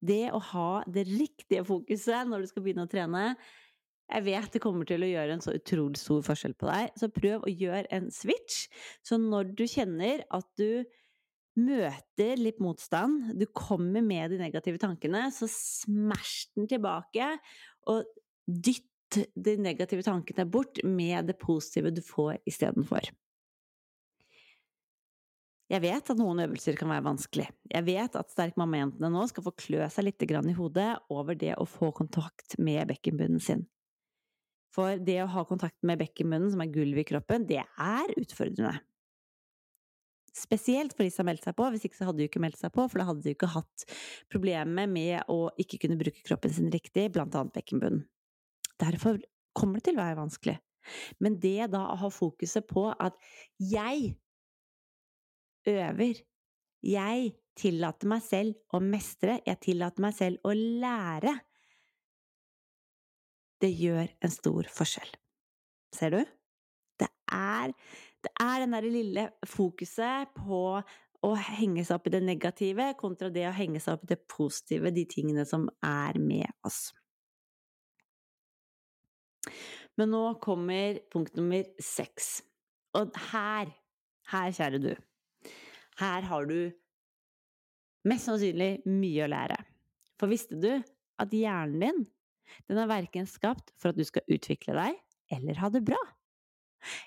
Det 0.00 0.30
å 0.32 0.40
ha 0.52 0.84
det 0.86 1.06
riktige 1.08 1.64
fokuset 1.66 2.28
når 2.28 2.44
du 2.44 2.50
skal 2.50 2.64
begynne 2.64 2.86
å 2.86 2.90
trene, 2.90 3.24
jeg 4.08 4.24
vet 4.24 4.54
det 4.54 4.62
kommer 4.64 4.88
til 4.88 5.04
å 5.04 5.10
gjøre 5.10 5.36
en 5.36 5.42
så 5.44 5.52
utrolig 5.56 6.00
stor 6.00 6.22
forskjell 6.24 6.54
på 6.58 6.68
deg, 6.70 6.94
så 6.96 7.10
prøv 7.12 7.44
å 7.44 7.52
gjøre 7.52 7.84
en 7.92 8.08
switch. 8.14 8.64
Så 9.04 9.20
når 9.20 9.52
du 9.58 9.66
kjenner 9.68 10.24
at 10.34 10.48
du 10.60 10.84
møter 11.58 12.40
litt 12.40 12.62
motstand, 12.62 13.34
du 13.36 13.44
kommer 13.52 14.04
med 14.04 14.32
de 14.32 14.40
negative 14.40 14.80
tankene, 14.80 15.26
så 15.34 15.48
smash 15.50 16.48
den 16.56 16.70
tilbake, 16.70 17.34
og 17.90 18.08
dytt 18.46 18.86
de 19.36 19.56
negative 19.60 20.04
tankene 20.04 20.44
bort 20.48 20.80
med 20.84 21.28
det 21.28 21.38
positive 21.40 21.92
du 21.92 22.02
får 22.04 22.38
istedenfor. 22.48 23.08
Jeg 25.68 25.84
vet 25.84 26.10
at 26.12 26.16
noen 26.16 26.40
øvelser 26.46 26.78
kan 26.80 26.88
være 26.88 27.04
vanskelig. 27.04 27.44
Jeg 27.68 27.84
vet 27.84 28.14
at 28.16 28.30
Sterk 28.32 28.56
mamma-jentene 28.56 29.10
nå 29.12 29.26
skal 29.28 29.44
få 29.44 29.52
klø 29.52 29.84
seg 29.92 30.06
litt 30.06 30.24
i 30.24 30.56
hodet 30.56 30.94
over 31.12 31.36
det 31.36 31.58
å 31.60 31.68
få 31.68 31.90
kontakt 31.92 32.56
med 32.56 32.88
bekkenbunnen 32.88 33.42
sin. 33.42 33.66
For 34.78 35.00
det 35.02 35.16
å 35.24 35.30
ha 35.32 35.42
kontakt 35.42 35.80
med 35.86 35.98
bekkenmunnen, 35.98 36.52
som 36.54 36.62
er 36.62 36.70
gulvet 36.70 37.02
i 37.02 37.08
kroppen, 37.08 37.48
det 37.48 37.64
er 37.64 38.12
utfordrende. 38.14 38.76
Spesielt 40.38 40.92
for 40.94 41.02
de 41.02 41.10
som 41.10 41.24
har 41.24 41.32
meldt 41.32 41.48
seg 41.48 41.56
på, 41.58 41.66
hvis 41.74 41.88
ikke 41.88 41.98
så 41.98 42.06
hadde 42.06 42.22
de 42.22 42.28
ikke 42.28 42.42
meldt 42.44 42.60
seg 42.60 42.70
på, 42.76 42.84
for 42.86 43.00
da 43.00 43.08
hadde 43.08 43.24
de 43.24 43.34
ikke 43.34 43.50
hatt 43.56 43.88
problemer 44.30 44.86
med 44.86 45.26
å 45.34 45.48
ikke 45.58 45.80
kunne 45.82 45.98
bruke 45.98 46.22
kroppen 46.22 46.54
sin 46.54 46.70
riktig, 46.70 47.08
blant 47.16 47.34
annet 47.34 47.56
bekkenbunnen. 47.56 48.04
Derfor 48.78 49.18
kommer 49.58 49.80
det 49.80 49.88
til 49.88 49.98
å 49.98 50.04
være 50.04 50.20
vanskelig. 50.20 50.56
Men 51.18 51.40
det 51.42 51.72
da 51.74 51.82
å 51.90 51.98
ha 52.04 52.12
fokuset 52.14 52.68
på 52.70 52.86
at 52.94 53.18
jeg 53.58 54.14
øver, 55.66 56.22
jeg 56.86 57.32
tillater 57.58 58.14
meg 58.14 58.22
selv 58.22 58.54
å 58.70 58.78
mestre, 58.78 59.40
jeg 59.42 59.58
tillater 59.66 60.06
meg 60.06 60.14
selv 60.14 60.46
å 60.46 60.54
lære, 60.54 61.34
det 63.62 63.70
gjør 63.74 64.06
en 64.24 64.32
stor 64.32 64.68
forskjell. 64.72 65.10
Ser 65.94 66.14
du? 66.14 66.20
Det 66.98 67.08
er, 67.32 67.74
det 68.24 68.32
er 68.42 68.62
den 68.62 68.74
derre 68.76 68.92
lille 68.92 69.26
fokuset 69.46 70.32
på 70.36 70.62
å 71.26 71.32
henge 71.58 71.82
seg 71.82 71.98
opp 71.98 72.06
i 72.06 72.14
det 72.14 72.22
negative 72.22 72.92
kontra 72.98 73.30
det 73.34 73.48
å 73.48 73.54
henge 73.54 73.80
seg 73.82 73.96
opp 73.96 74.06
i 74.06 74.12
det 74.12 74.20
positive, 74.30 74.94
de 74.94 75.04
tingene 75.10 75.44
som 75.48 75.66
er 75.84 76.18
med 76.22 76.46
oss. 76.66 76.88
Men 79.98 80.12
nå 80.14 80.22
kommer 80.42 81.00
punkt 81.10 81.34
nummer 81.38 81.66
seks. 81.82 82.38
Og 82.98 83.16
her, 83.32 83.72
her, 84.30 84.52
kjære 84.54 84.78
du, 84.82 84.92
her 85.98 86.28
har 86.30 86.46
du 86.46 86.70
mest 88.06 88.28
sannsynlig 88.28 88.86
mye 88.86 89.26
å 89.26 89.32
lære. 89.32 89.58
For 90.18 90.30
visste 90.30 90.58
du 90.58 90.70
at 91.18 91.34
hjernen 91.34 91.82
din 91.82 92.06
den 92.68 92.80
er 92.80 92.90
verken 92.90 93.28
skapt 93.28 93.74
for 93.78 93.92
at 93.92 93.98
du 93.98 94.04
skal 94.06 94.26
utvikle 94.30 94.76
deg 94.78 94.98
eller 95.34 95.60
ha 95.60 95.70
det 95.72 95.84
bra. 95.86 96.00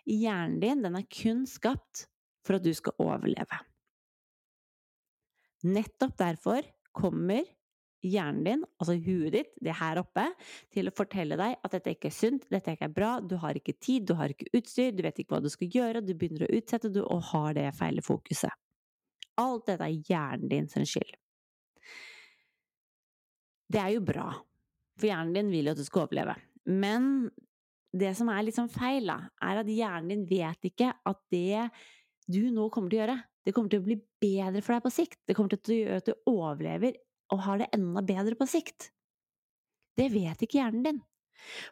Hjernen 0.06 0.60
din, 0.62 0.84
den 0.84 0.98
er 1.00 1.08
kun 1.10 1.46
skapt 1.50 2.06
for 2.46 2.58
at 2.58 2.66
du 2.66 2.74
skal 2.76 2.98
overleve. 3.02 3.62
Nettopp 5.68 6.18
derfor 6.18 6.66
kommer 6.96 7.46
hjernen 8.02 8.46
din, 8.46 8.64
altså 8.82 8.96
huet 8.98 9.36
ditt, 9.36 9.52
det 9.62 9.76
her 9.78 10.00
oppe, 10.02 10.24
til 10.74 10.90
å 10.90 10.96
fortelle 10.96 11.38
deg 11.38 11.58
at 11.62 11.76
dette 11.76 11.94
ikke 11.94 12.10
er 12.10 12.16
sunt, 12.16 12.48
dette 12.50 12.74
ikke 12.74 12.90
er 12.90 12.96
bra, 12.96 13.12
du 13.22 13.38
har 13.42 13.58
ikke 13.58 13.78
tid, 13.78 14.08
du 14.10 14.16
har 14.18 14.34
ikke 14.34 14.50
utstyr, 14.58 14.90
du 14.96 15.04
vet 15.06 15.22
ikke 15.22 15.36
hva 15.36 15.42
du 15.44 15.52
skal 15.54 15.70
gjøre, 15.70 16.02
du 16.06 16.16
begynner 16.18 16.48
å 16.48 16.54
utsette, 16.58 16.90
du, 16.90 17.04
og 17.06 17.22
har 17.30 17.54
det 17.58 17.68
feile 17.78 18.04
fokuset. 18.06 18.54
Alt 19.42 19.70
dette 19.70 19.86
er 19.86 20.10
hjernen 20.10 20.50
din 20.52 20.70
sin 20.72 20.88
skyld. 20.90 21.14
Det 23.72 23.80
er 23.80 23.94
jo 23.94 24.02
bra, 24.04 24.32
for 25.02 25.10
hjernen 25.10 25.34
din 25.36 25.52
vil 25.54 25.70
jo 25.70 25.74
at 25.76 25.82
du 25.82 25.88
skal 25.88 26.06
overleve. 26.06 26.38
Men 26.70 27.30
det 27.92 28.14
som 28.18 28.30
er 28.32 28.46
litt 28.46 28.58
sånn 28.58 28.72
feil, 28.72 29.10
da, 29.10 29.18
er 29.44 29.62
at 29.62 29.70
hjernen 29.70 30.14
din 30.14 30.26
vet 30.30 30.72
ikke 30.72 30.94
at 30.96 31.22
det 31.34 31.68
du 32.32 32.46
nå 32.54 32.70
kommer 32.72 32.92
til 32.92 33.02
å 33.02 33.04
gjøre, 33.04 33.20
det 33.42 33.54
kommer 33.56 33.74
til 33.74 33.82
å 33.82 33.86
bli 33.88 33.98
bedre 34.22 34.62
for 34.62 34.76
deg 34.76 34.84
på 34.86 34.94
sikt. 34.94 35.20
Det 35.28 35.36
kommer 35.36 35.56
til 35.56 35.74
å 35.74 35.80
gjøre 35.80 36.02
at 36.02 36.10
du 36.10 36.30
overlever 36.30 37.00
og 37.32 37.46
har 37.48 37.62
det 37.62 37.72
enda 37.76 38.04
bedre 38.06 38.38
på 38.38 38.48
sikt. 38.50 38.92
Det 39.98 40.08
vet 40.14 40.44
ikke 40.44 40.60
hjernen 40.62 40.86
din. 40.86 41.02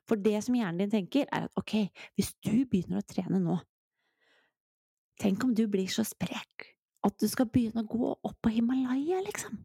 For 0.09 0.19
det 0.19 0.39
som 0.43 0.57
hjernen 0.57 0.81
din 0.81 0.93
tenker, 0.93 1.27
er 1.29 1.45
at 1.45 1.59
ok, 1.59 1.75
hvis 2.17 2.33
du 2.41 2.65
begynner 2.65 3.03
å 3.03 3.07
trene 3.07 3.39
nå, 3.43 3.59
tenk 5.21 5.43
om 5.45 5.53
du 5.55 5.67
blir 5.71 5.89
så 5.91 6.05
sprek 6.07 6.71
at 7.05 7.15
du 7.21 7.27
skal 7.31 7.47
begynne 7.51 7.85
å 7.85 7.89
gå 7.89 8.11
opp 8.11 8.37
på 8.43 8.51
Himalaya, 8.51 9.21
liksom. 9.23 9.59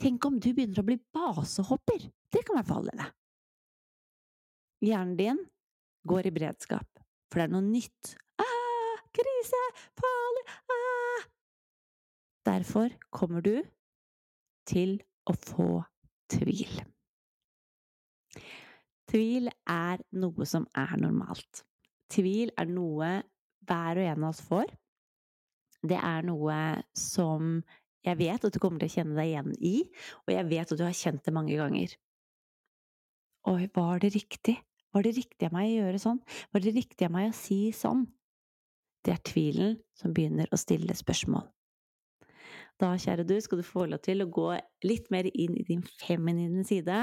Tenk 0.00 0.24
om 0.28 0.38
du 0.40 0.50
begynner 0.52 0.82
å 0.82 0.86
bli 0.86 0.98
basehopper! 1.14 2.08
Det 2.32 2.42
kan 2.46 2.58
være 2.58 2.68
farlig, 2.68 2.96
det. 2.98 3.08
Hjernen 4.86 5.16
din 5.18 5.38
går 6.06 6.28
i 6.28 6.34
beredskap, 6.36 6.88
for 7.30 7.40
det 7.40 7.46
er 7.46 7.54
noe 7.54 7.64
nytt. 7.64 8.12
Ah, 8.42 8.98
krise! 9.16 9.62
Farlig! 9.98 10.44
Ah! 10.76 11.26
Derfor 12.46 12.92
kommer 13.10 13.42
du 13.42 13.56
til 14.68 14.98
å 15.26 15.34
få 15.34 15.70
tvil. 16.30 16.82
Tvil 19.10 19.50
er 19.70 20.02
noe 20.18 20.46
som 20.46 20.66
er 20.76 20.94
normalt. 21.00 21.62
Tvil 22.12 22.52
er 22.58 22.70
noe 22.70 23.10
hver 23.66 23.98
og 23.98 24.10
en 24.10 24.26
av 24.26 24.32
oss 24.32 24.42
får. 24.46 24.70
Det 25.86 25.98
er 25.98 26.26
noe 26.26 26.58
som 26.98 27.60
jeg 28.06 28.18
vet 28.20 28.44
at 28.46 28.54
du 28.54 28.60
kommer 28.62 28.82
til 28.82 28.90
å 28.90 28.94
kjenne 28.96 29.16
deg 29.18 29.32
igjen 29.32 29.56
i, 29.58 29.76
og 30.26 30.34
jeg 30.34 30.48
vet 30.50 30.72
at 30.72 30.78
du 30.78 30.84
har 30.86 30.96
kjent 30.96 31.24
det 31.26 31.34
mange 31.34 31.56
ganger. 31.58 31.96
Oi, 33.50 33.66
var 33.74 34.02
det 34.02 34.14
riktig? 34.14 34.56
Var 34.94 35.04
det 35.06 35.16
riktig 35.18 35.48
av 35.48 35.54
meg 35.54 35.70
å 35.70 35.74
gjøre 35.80 36.02
sånn? 36.02 36.22
Var 36.54 36.62
det 36.64 36.76
riktig 36.78 37.06
av 37.06 37.12
meg 37.14 37.28
å 37.30 37.36
si 37.36 37.58
sånn? 37.76 38.06
Det 39.06 39.12
er 39.14 39.22
tvilen 39.26 39.76
som 39.98 40.14
begynner 40.14 40.50
å 40.50 40.58
stille 40.58 40.96
spørsmål. 40.98 41.44
Da, 42.80 42.90
kjære 43.00 43.24
du, 43.24 43.36
skal 43.40 43.60
du 43.62 43.64
få 43.64 43.86
lov 43.88 44.02
til 44.04 44.20
å 44.20 44.28
gå 44.28 44.48
litt 44.84 45.06
mer 45.14 45.28
inn 45.30 45.54
i 45.56 45.64
din 45.64 45.84
feminine 46.02 46.64
side, 46.66 46.98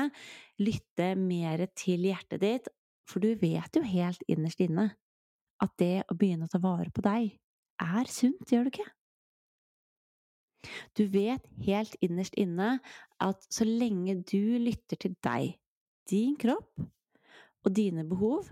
lytte 0.61 1.13
mer 1.17 1.65
til 1.79 2.05
hjertet 2.09 2.43
ditt, 2.43 2.67
for 3.09 3.23
du 3.23 3.33
vet 3.39 3.73
jo 3.75 3.83
helt 3.85 4.21
innerst 4.31 4.61
inne 4.63 4.91
at 5.63 5.73
det 5.79 6.03
å 6.11 6.17
begynne 6.17 6.47
å 6.47 6.51
ta 6.51 6.61
vare 6.63 6.91
på 6.93 7.03
deg 7.05 7.33
er 7.83 8.11
sunt, 8.11 8.45
gjør 8.51 8.67
du 8.67 8.73
ikke? 8.73 8.89
Du 10.97 11.05
vet 11.11 11.43
helt 11.65 11.95
innerst 12.03 12.35
inne 12.39 12.77
at 13.23 13.47
så 13.51 13.67
lenge 13.67 14.19
du 14.21 14.57
lytter 14.61 14.99
til 14.99 15.15
deg, 15.25 15.57
din 16.09 16.35
kropp 16.39 16.83
og 17.63 17.75
dine 17.75 18.03
behov, 18.07 18.47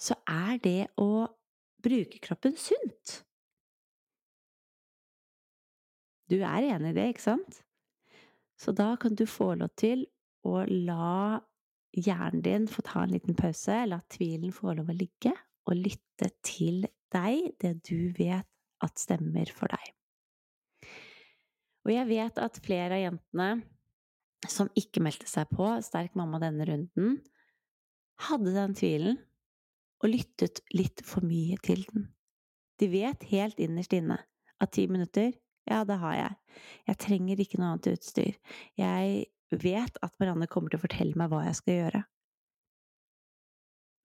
så 0.00 0.16
er 0.28 0.60
det 0.64 0.90
å 1.00 1.26
bruke 1.84 2.20
kroppen 2.22 2.56
sunt. 2.58 3.22
Du 6.28 6.38
er 6.44 6.68
enig 6.74 6.92
i 6.92 6.96
det, 6.96 7.08
ikke 7.14 7.24
sant? 7.24 7.62
Så 8.58 8.74
da 8.76 8.92
kan 9.00 9.14
du 9.16 9.24
få 9.28 9.54
lov 9.56 9.70
til 9.78 10.04
å 10.48 10.64
la 10.68 11.38
hjernen 11.96 12.42
din 12.44 12.66
få 12.70 12.84
ta 12.84 13.04
en 13.04 13.14
liten 13.14 13.36
pause, 13.38 13.84
la 13.88 14.00
tvilen 14.12 14.52
få 14.54 14.74
lov 14.76 14.90
å 14.90 14.96
ligge, 14.96 15.32
og 15.68 15.78
lytte 15.78 16.30
til 16.44 16.84
deg, 17.12 17.54
det 17.60 17.78
du 17.88 18.10
vet 18.18 18.48
at 18.84 19.00
stemmer 19.00 19.50
for 19.54 19.70
deg. 19.72 19.97
Og 21.88 21.94
jeg 21.94 22.08
vet 22.10 22.38
at 22.42 22.60
flere 22.60 22.98
av 22.98 23.00
jentene 23.00 23.48
som 24.52 24.68
ikke 24.78 25.00
meldte 25.02 25.26
seg 25.26 25.48
på 25.50 25.70
Sterk 25.82 26.12
mamma 26.18 26.38
denne 26.42 26.66
runden, 26.68 27.16
hadde 28.28 28.52
den 28.52 28.76
tvilen 28.76 29.16
og 30.02 30.12
lyttet 30.12 30.60
litt 30.76 31.00
for 31.06 31.24
mye 31.26 31.56
til 31.64 31.82
den. 31.88 32.10
De 32.78 32.90
vet 32.92 33.24
helt 33.32 33.58
innerst 33.62 33.96
inne 33.96 34.20
at 34.60 34.74
ti 34.76 34.84
minutter, 34.90 35.32
ja, 35.68 35.80
det 35.88 35.98
har 36.02 36.14
jeg. 36.14 36.36
Jeg 36.90 37.00
trenger 37.02 37.40
ikke 37.42 37.58
noe 37.60 37.72
annet 37.72 37.90
utstyr. 37.96 38.36
Jeg 38.78 39.26
vet 39.50 39.98
at 40.04 40.14
Marianne 40.20 40.48
kommer 40.50 40.72
til 40.72 40.80
å 40.80 40.84
fortelle 40.84 41.18
meg 41.18 41.32
hva 41.32 41.42
jeg 41.46 41.58
skal 41.58 41.78
gjøre. 41.80 42.04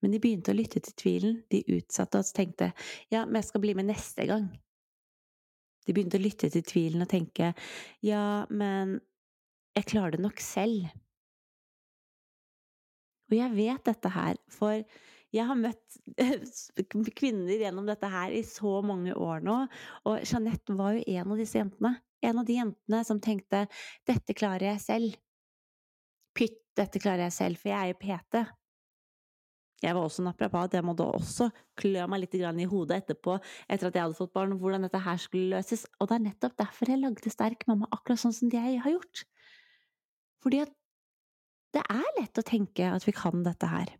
Men 0.02 0.12
de 0.12 0.20
begynte 0.20 0.52
å 0.52 0.56
lytte 0.56 0.82
til 0.84 0.96
tvilen, 1.00 1.38
de 1.52 1.62
utsatte 1.76 2.20
og 2.20 2.32
tenkte 2.36 2.72
ja, 3.12 3.24
men 3.24 3.40
jeg 3.40 3.48
skal 3.52 3.64
bli 3.64 3.76
med 3.76 3.88
neste 3.88 4.26
gang. 4.28 4.50
De 5.84 5.94
begynte 5.94 6.20
å 6.20 6.24
lytte 6.24 6.50
til 6.52 6.64
tvilen 6.66 7.04
og 7.04 7.10
tenke 7.10 7.52
ja, 8.04 8.44
men 8.50 8.98
jeg 9.74 9.90
klarer 9.90 10.16
det 10.16 10.22
nok 10.24 10.40
selv. 10.42 10.86
Og 13.30 13.36
jeg 13.38 13.56
vet 13.56 13.86
dette 13.88 14.12
her, 14.14 14.38
for 14.52 14.82
jeg 15.34 15.46
har 15.48 15.58
møtt 15.58 15.98
kvinner 17.18 17.58
gjennom 17.58 17.88
dette 17.88 18.10
her 18.10 18.34
i 18.34 18.44
så 18.46 18.78
mange 18.86 19.14
år 19.18 19.42
nå, 19.44 19.56
og 20.06 20.20
Jeanette 20.22 20.76
var 20.78 20.94
jo 20.94 21.06
en 21.16 21.32
av 21.34 21.40
disse 21.40 21.58
jentene. 21.58 21.96
En 22.24 22.40
av 22.40 22.46
de 22.48 22.56
jentene 22.56 23.02
som 23.04 23.20
tenkte 23.20 23.66
'dette 24.08 24.36
klarer 24.36 24.70
jeg 24.70 24.84
selv'. 24.84 25.16
Pytt, 26.34 26.60
dette 26.78 27.02
klarer 27.02 27.26
jeg 27.26 27.34
selv, 27.36 27.60
for 27.60 27.70
jeg 27.70 27.80
er 27.80 27.90
jo 27.92 27.98
PT. 28.00 28.44
Jeg 29.84 29.92
var 29.92 30.06
også 30.06 30.24
naprapat, 30.24 30.74
jeg 30.78 30.86
måtte 30.86 31.04
også 31.04 31.50
klø 31.76 32.06
meg 32.08 32.22
litt 32.22 32.36
i 32.38 32.68
hodet 32.70 33.02
etterpå, 33.02 33.36
etter 33.68 33.90
at 33.90 33.98
jeg 33.98 34.06
hadde 34.06 34.16
fått 34.16 34.32
barn, 34.32 34.54
hvordan 34.60 34.86
dette 34.86 35.02
her 35.04 35.20
skulle 35.20 35.58
løses. 35.58 35.84
Og 36.00 36.08
det 36.08 36.16
er 36.16 36.24
nettopp 36.30 36.56
derfor 36.62 36.88
jeg 36.88 37.02
lagde 37.02 37.32
Sterk 37.32 37.66
mamma 37.68 37.90
akkurat 37.92 38.22
sånn 38.22 38.36
som 38.36 38.52
jeg 38.52 38.80
har 38.80 38.96
gjort. 38.96 39.26
Fordi 40.44 40.62
at 40.64 40.72
det 41.74 41.82
er 41.90 42.10
lett 42.20 42.40
å 42.40 42.46
tenke 42.46 42.88
at 42.88 43.04
vi 43.04 43.12
kan 43.16 43.44
dette 43.44 43.68
her. 43.68 43.92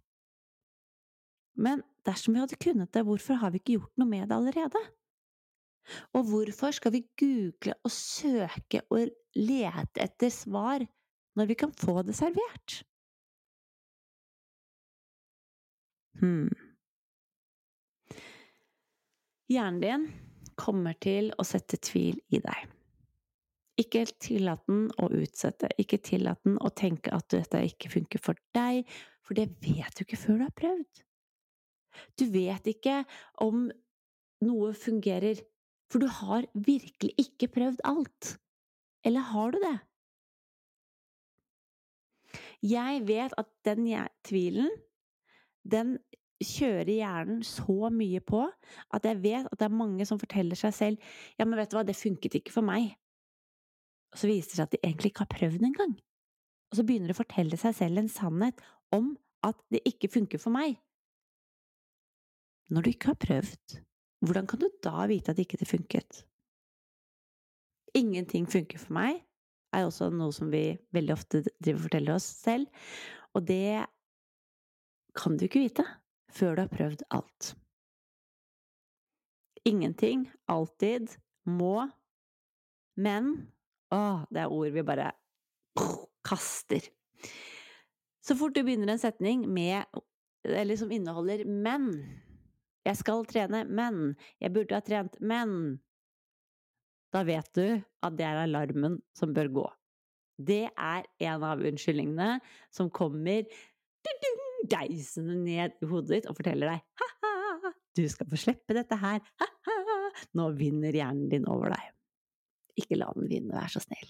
Men 1.55 1.83
dersom 2.07 2.35
vi 2.35 2.43
hadde 2.43 2.59
kunnet 2.61 2.93
det, 2.95 3.05
hvorfor 3.07 3.39
har 3.43 3.53
vi 3.53 3.61
ikke 3.61 3.77
gjort 3.79 4.01
noe 4.01 4.11
med 4.11 4.29
det 4.31 4.39
allerede? 4.39 4.83
Og 6.17 6.31
hvorfor 6.31 6.75
skal 6.75 6.95
vi 6.95 7.05
google 7.21 7.77
og 7.85 7.93
søke 7.93 8.81
og 8.89 9.13
lete 9.37 10.05
etter 10.07 10.33
svar 10.33 10.87
når 11.37 11.51
vi 11.51 11.59
kan 11.61 11.75
få 11.77 12.01
det 12.07 12.17
servert? 12.17 12.81
Hmm. 16.21 16.51
Hjernen 19.51 19.81
din 19.83 20.07
kommer 20.57 20.97
til 21.03 21.33
å 21.39 21.45
sette 21.47 21.79
tvil 21.83 22.21
i 22.33 22.41
deg. 22.43 22.71
Ikke 23.81 24.05
tillat 24.23 24.63
den 24.69 24.87
å 25.03 25.09
utsette, 25.11 25.69
ikke 25.83 25.99
tillat 26.07 26.39
den 26.47 26.61
å 26.63 26.71
tenke 26.71 27.11
at 27.15 27.27
dette 27.35 27.65
ikke 27.67 27.91
funker 27.97 28.23
for 28.23 28.39
deg, 28.55 28.87
for 29.25 29.35
det 29.35 29.49
vet 29.65 29.97
du 29.97 30.05
ikke 30.05 30.21
før 30.21 30.39
du 30.39 30.45
har 30.47 30.55
prøvd. 30.61 31.03
Du 32.19 32.25
vet 32.31 32.71
ikke 32.71 33.01
om 33.43 33.67
noe 34.45 34.71
fungerer, 34.79 35.43
for 35.91 36.03
du 36.03 36.09
har 36.21 36.47
virkelig 36.55 37.13
ikke 37.21 37.51
prøvd 37.55 37.83
alt. 37.87 38.37
Eller 39.05 39.27
har 39.33 39.55
du 39.55 39.61
det? 39.63 39.77
Jeg 42.65 43.03
vet 43.09 43.35
at 43.37 43.51
den 43.67 43.91
tvilen, 44.25 44.71
den 45.65 45.97
kjører 46.45 46.91
hjernen 46.91 47.43
så 47.47 47.89
mye 47.95 48.21
på 48.25 48.43
at 48.45 49.07
jeg 49.07 49.21
vet 49.23 49.47
at 49.49 49.59
det 49.61 49.67
er 49.69 49.77
mange 49.77 50.05
som 50.09 50.21
forteller 50.21 50.59
seg 50.59 50.75
selv 50.77 51.13
ja, 51.39 51.47
men 51.47 51.57
vet 51.59 51.71
du 51.73 51.79
hva, 51.79 51.85
det 51.87 51.97
funket 51.97 52.37
ikke 52.41 52.53
for 52.55 52.67
meg. 52.67 52.93
Og 54.13 54.21
så 54.21 54.31
viser 54.31 54.51
det 54.51 54.59
seg 54.59 54.67
at 54.67 54.75
de 54.75 54.83
egentlig 54.83 55.13
ikke 55.13 55.25
har 55.25 55.33
prøvd 55.35 55.65
engang. 55.67 55.95
Og 56.71 56.79
så 56.79 56.85
begynner 56.87 57.11
de 57.11 57.17
å 57.17 57.21
fortelle 57.23 57.59
seg 57.61 57.77
selv 57.79 58.03
en 58.03 58.11
sannhet 58.11 58.61
om 58.95 59.15
at 59.47 59.59
det 59.73 59.83
ikke 59.89 60.11
funker 60.13 60.41
for 60.43 60.55
meg. 60.55 60.77
Når 62.73 62.85
du 62.85 62.91
ikke 62.91 63.13
har 63.13 63.21
prøvd, 63.21 63.79
hvordan 64.25 64.47
kan 64.49 64.63
du 64.63 64.69
da 64.85 65.05
vite 65.11 65.35
at 65.35 65.41
ikke 65.43 65.61
det 65.61 65.69
funket? 65.69 66.23
Ingenting 67.95 68.47
funker 68.51 68.81
for 68.81 68.97
meg, 68.97 69.21
er 69.75 69.87
også 69.87 70.09
noe 70.15 70.33
som 70.35 70.51
vi 70.53 70.73
veldig 70.95 71.15
ofte 71.15 71.43
driver 71.45 71.79
og 71.79 71.85
forteller 71.89 72.17
oss 72.17 72.27
selv, 72.41 72.87
og 73.35 73.45
det 73.51 73.85
kan 75.15 75.37
du 75.39 75.47
ikke 75.47 75.65
vite 75.67 75.85
før 76.35 76.57
du 76.57 76.65
har 76.65 76.73
prøvd 76.73 77.05
alt. 77.15 77.53
Ingenting, 79.65 80.27
alltid, 80.51 81.15
må, 81.49 81.87
men 83.01 83.31
å, 83.95 84.25
det 84.33 84.45
er 84.45 84.53
ord 84.53 84.75
vi 84.75 84.85
bare 84.87 85.13
kaster. 86.29 86.85
Så 88.25 88.37
fort 88.39 88.57
du 88.57 88.63
begynner 88.65 88.95
en 88.95 89.01
setning 89.01 89.47
med 89.53 89.85
Eller 90.45 90.77
som 90.77 90.91
inneholder 90.93 91.45
'men'. 91.45 92.21
Jeg 92.85 92.97
skal 93.01 93.25
trene, 93.25 93.65
men. 93.65 94.17
Jeg 94.41 94.53
burde 94.53 94.77
ha 94.77 94.81
trent, 94.85 95.17
men. 95.21 95.81
Da 97.13 97.23
vet 97.25 97.49
du 97.57 97.81
at 98.03 98.17
det 98.19 98.27
er 98.29 98.43
alarmen 98.43 98.99
som 99.17 99.33
bør 99.33 99.49
gå. 99.49 99.65
Det 100.37 100.69
er 100.69 101.07
en 101.21 101.47
av 101.47 101.63
unnskyldningene 101.65 102.41
som 102.69 102.91
kommer 102.91 103.47
deisende 104.71 105.37
ned 105.39 105.77
i 105.83 105.89
hodet 105.91 106.17
ditt 106.17 106.29
og 106.31 106.39
forteller 106.39 106.75
deg 106.75 107.03
ha-ha, 107.03 107.73
du 107.95 108.05
skal 108.11 108.29
få 108.31 108.41
slippe 108.41 108.77
dette 108.77 108.99
her, 108.99 109.21
ha-ha, 109.41 109.99
nå 110.39 110.51
vinner 110.59 110.95
hjernen 110.95 111.31
din 111.31 111.47
over 111.51 111.75
deg. 111.75 111.91
Ikke 112.81 112.99
la 112.99 113.11
den 113.15 113.29
vinne, 113.31 113.55
vær 113.55 113.71
så 113.71 113.83
snill. 113.85 114.09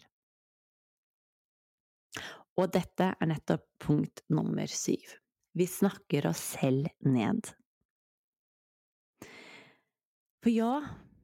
Og 2.61 2.71
dette 2.73 3.11
er 3.12 3.29
nettopp 3.29 3.67
punkt 3.83 4.23
nummer 4.33 4.71
syv. 4.71 5.19
Vi 5.55 5.67
snakker 5.69 6.31
oss 6.31 6.40
selv 6.55 6.88
ned. 7.05 7.51
For 10.45 10.53
ja, 10.53 10.79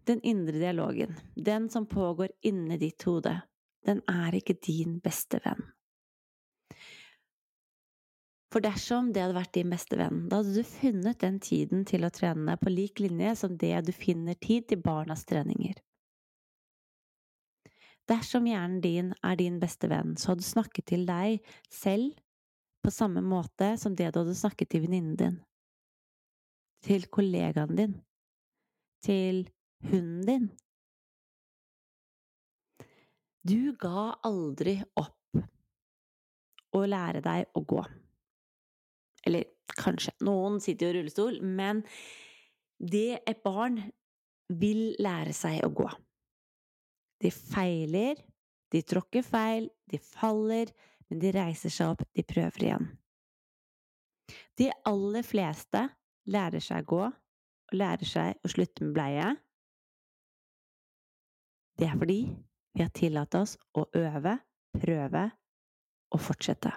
den 0.08 0.22
indre 0.26 0.58
dialogen, 0.58 1.16
den 1.36 1.68
som 1.70 1.86
pågår 1.86 2.32
inni 2.46 2.78
ditt 2.80 3.04
hode, 3.08 3.34
den 3.86 4.02
er 4.10 4.36
ikke 4.36 4.58
din 4.60 4.98
beste 5.04 5.40
venn. 5.44 5.62
For 8.50 8.62
dersom 8.64 9.12
det 9.14 9.22
hadde 9.22 9.36
vært 9.36 9.54
din 9.54 9.70
beste 9.70 9.94
venn, 9.98 10.24
da 10.30 10.40
hadde 10.40 10.56
du 10.56 10.66
funnet 10.66 11.20
den 11.22 11.38
tiden 11.42 11.84
til 11.86 12.02
å 12.02 12.10
trene 12.10 12.56
på 12.58 12.72
lik 12.72 12.98
linje 12.98 13.36
som 13.38 13.54
det 13.58 13.76
du 13.86 13.92
finner 13.94 14.34
tid 14.42 14.66
til 14.72 14.82
barnas 14.82 15.22
treninger. 15.28 15.76
Dersom 18.10 18.48
hjernen 18.50 18.80
din 18.82 19.12
er 19.22 19.38
din 19.38 19.60
beste 19.62 19.86
venn, 19.90 20.16
så 20.18 20.32
hadde 20.32 20.42
du 20.42 20.48
snakket 20.48 20.88
til 20.90 21.06
deg 21.06 21.46
selv 21.70 22.18
på 22.82 22.90
samme 22.90 23.22
måte 23.22 23.76
som 23.78 23.94
det 23.94 24.08
du 24.10 24.18
hadde 24.24 24.34
snakket 24.34 24.72
til 24.72 24.82
venninnen 24.82 25.14
din, 25.20 25.38
til 26.82 27.06
kollegaen 27.12 27.78
din, 27.78 27.94
til 29.06 29.44
hunden 29.92 30.26
din. 30.26 30.50
Du 33.46 33.72
ga 33.78 34.10
aldri 34.26 34.80
opp 34.98 35.38
å 36.74 36.86
lære 36.86 37.22
deg 37.22 37.46
å 37.54 37.62
gå. 37.62 37.84
Eller 39.26 39.48
kanskje, 39.76 40.14
noen 40.26 40.60
sitter 40.62 40.88
jo 40.88 40.92
i 40.92 40.98
rullestol, 40.98 41.40
men 41.44 41.82
det 42.80 43.20
et 43.28 43.42
barn 43.44 43.80
vil 44.60 44.94
lære 45.02 45.34
seg 45.36 45.60
å 45.66 45.72
gå. 45.74 45.88
De 47.20 47.30
feiler, 47.34 48.18
de 48.72 48.82
tråkker 48.86 49.24
feil, 49.26 49.68
de 49.90 50.00
faller, 50.00 50.72
men 51.10 51.20
de 51.22 51.32
reiser 51.34 51.72
seg 51.74 51.92
opp, 51.94 52.04
de 52.16 52.24
prøver 52.26 52.66
igjen. 52.66 52.88
De 54.58 54.70
aller 54.88 55.26
fleste 55.26 55.84
lærer 56.30 56.62
seg 56.64 56.84
å 56.86 56.90
gå, 56.94 57.06
og 57.10 57.76
lærer 57.76 58.08
seg 58.08 58.38
å 58.44 58.50
slutte 58.50 58.86
med 58.86 58.94
bleie. 58.96 59.30
Det 61.78 61.88
er 61.88 61.98
fordi 61.98 62.20
vi 62.76 62.84
har 62.84 62.92
tillatt 62.94 63.34
oss 63.38 63.56
å 63.74 63.86
øve, 63.96 64.36
prøve 64.80 65.24
og 66.14 66.22
fortsette. 66.22 66.72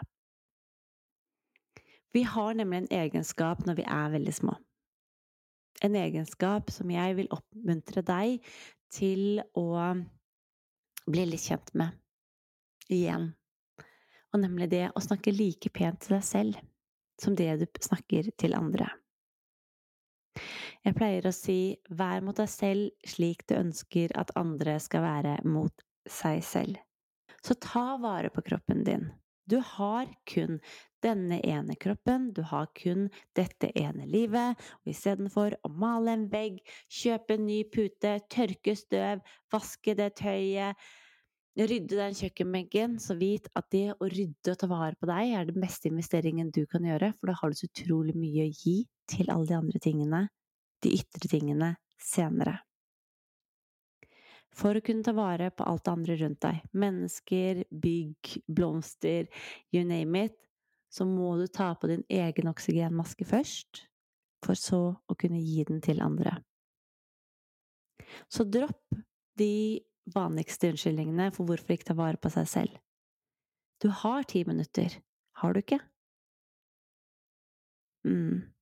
Vi 2.14 2.24
har 2.24 2.54
nemlig 2.54 2.84
en 2.84 2.92
egenskap 2.94 3.66
når 3.66 3.80
vi 3.82 3.86
er 3.90 4.12
veldig 4.14 4.34
små. 4.38 4.56
En 5.84 5.96
egenskap 5.98 6.70
som 6.72 6.92
jeg 6.94 7.16
vil 7.18 7.32
oppmuntre 7.34 8.04
deg 8.06 8.44
til 8.94 9.42
å 9.58 9.68
bli 11.10 11.26
litt 11.26 11.48
kjent 11.48 11.74
med 11.80 12.94
igjen. 12.94 13.32
Og 14.34 14.42
nemlig 14.42 14.70
det 14.72 14.86
å 14.94 15.02
snakke 15.04 15.34
like 15.34 15.72
pent 15.74 16.06
til 16.06 16.18
deg 16.18 16.28
selv 16.28 16.62
som 17.22 17.36
det 17.38 17.50
du 17.62 17.66
snakker 17.82 18.30
til 18.38 18.56
andre. 18.58 18.88
Jeg 20.84 20.98
pleier 20.98 21.26
å 21.30 21.34
si 21.34 21.76
vær 21.90 22.24
mot 22.26 22.38
deg 22.38 22.50
selv 22.52 23.10
slik 23.10 23.46
du 23.48 23.56
ønsker 23.58 24.14
at 24.20 24.34
andre 24.40 24.78
skal 24.84 25.06
være 25.06 25.36
mot 25.48 25.86
seg 26.10 26.42
selv. 26.46 26.80
Så 27.44 27.56
ta 27.60 27.98
vare 28.02 28.30
på 28.34 28.44
kroppen 28.46 28.84
din. 28.88 29.10
Du 29.50 29.58
har 29.60 30.08
kun 30.30 30.60
denne 31.04 31.42
ene 31.44 31.76
kroppen, 31.76 32.30
du 32.34 32.42
har 32.48 32.70
kun 32.80 33.10
dette 33.36 33.70
ene 33.76 34.06
livet, 34.08 34.60
og 34.84 34.92
istedenfor 34.94 35.58
å 35.68 35.72
male 35.72 36.16
en 36.16 36.28
vegg, 36.32 36.62
kjøpe 36.88 37.36
en 37.36 37.48
ny 37.50 37.60
pute, 37.68 38.16
tørke 38.32 38.76
støv, 38.80 39.24
vaske 39.52 39.98
det 40.00 40.14
tøyet, 40.22 40.80
rydde 41.60 42.00
den 42.00 42.16
kjøkkenbenken, 42.18 42.98
så 43.04 43.18
vit 43.20 43.50
at 43.60 43.68
det 43.76 43.90
å 43.94 44.10
rydde 44.10 44.56
og 44.56 44.62
ta 44.62 44.70
vare 44.72 44.98
på 44.98 45.10
deg 45.12 45.36
er 45.38 45.52
den 45.52 45.62
beste 45.62 45.92
investeringen 45.92 46.50
du 46.56 46.64
kan 46.70 46.88
gjøre, 46.88 47.12
for 47.20 47.30
da 47.30 47.38
har 47.42 47.52
du 47.52 47.60
så 47.60 47.70
utrolig 47.70 48.16
mye 48.18 48.48
å 48.48 48.54
gi 48.54 48.80
til 49.12 49.30
alle 49.30 49.52
de 49.52 49.60
andre 49.60 49.84
tingene, 49.84 50.28
de 50.82 50.96
ytre 50.98 51.30
tingene, 51.30 51.76
senere. 52.00 52.62
For 54.54 54.78
å 54.78 54.84
kunne 54.86 55.06
ta 55.06 55.16
vare 55.18 55.50
på 55.50 55.66
alt 55.66 55.86
det 55.86 55.94
andre 55.94 56.18
rundt 56.20 56.42
deg, 56.46 56.62
mennesker, 56.78 57.64
bygg, 57.70 58.36
blomster, 58.46 59.30
you 59.74 59.82
name 59.88 60.28
it, 60.28 60.38
så 60.94 61.08
må 61.10 61.32
du 61.40 61.48
ta 61.50 61.72
på 61.74 61.90
din 61.90 62.04
egen 62.10 62.52
oksygenmaske 62.52 63.26
først, 63.26 63.88
for 64.46 64.60
så 64.60 64.84
å 64.94 65.18
kunne 65.18 65.42
gi 65.42 65.66
den 65.66 65.82
til 65.82 66.04
andre. 66.06 66.36
Så 68.30 68.46
dropp 68.46 68.94
de 69.40 69.82
vanligste 70.14 70.70
unnskyldningene 70.70 71.32
for 71.34 71.50
hvorfor 71.50 71.74
ikke 71.74 71.90
ta 71.90 71.98
vare 71.98 72.22
på 72.22 72.30
seg 72.34 72.50
selv. 72.52 72.78
Du 73.82 73.90
har 73.90 74.28
ti 74.30 74.44
minutter, 74.46 75.00
har 75.42 75.54
du 75.54 75.64
ikke? 75.64 75.80
Mm. 78.06 78.53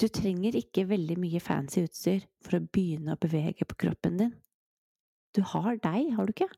Du 0.00 0.08
trenger 0.08 0.56
ikke 0.58 0.86
veldig 0.90 1.18
mye 1.20 1.40
fancy 1.42 1.84
utstyr 1.86 2.24
for 2.42 2.58
å 2.58 2.66
begynne 2.74 3.14
å 3.14 3.20
bevege 3.22 3.66
på 3.68 3.78
kroppen 3.84 4.18
din. 4.20 4.34
Du 5.36 5.42
har 5.52 5.78
deg, 5.80 6.12
har 6.16 6.28
du 6.28 6.34
ikke? 6.34 6.50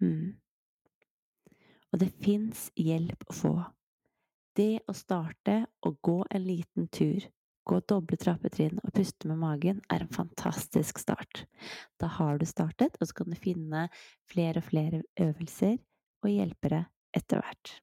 Mm. 0.00 0.38
Og 1.90 2.00
det 2.02 2.10
fins 2.22 2.68
hjelp 2.78 3.26
å 3.28 3.36
få. 3.36 3.54
Det 4.56 4.82
å 4.90 4.94
starte 4.96 5.62
å 5.86 5.94
gå 6.02 6.20
en 6.30 6.46
liten 6.46 6.88
tur 6.92 7.26
Gå 7.68 7.76
doble 7.86 8.16
trappetrinn 8.18 8.80
og 8.80 8.94
puste 8.96 9.28
med 9.28 9.38
magen 9.38 9.82
er 9.92 10.02
en 10.02 10.10
fantastisk 10.10 10.98
start. 10.98 11.44
Da 12.00 12.08
har 12.16 12.40
du 12.40 12.46
startet, 12.48 12.96
og 12.98 13.06
så 13.06 13.20
kan 13.20 13.30
du 13.30 13.36
finne 13.38 13.84
flere 14.30 14.62
og 14.62 14.66
flere 14.70 15.02
øvelser 15.20 15.76
og 16.24 16.32
hjelpere 16.32 16.86
etter 17.14 17.42
hvert. 17.42 17.74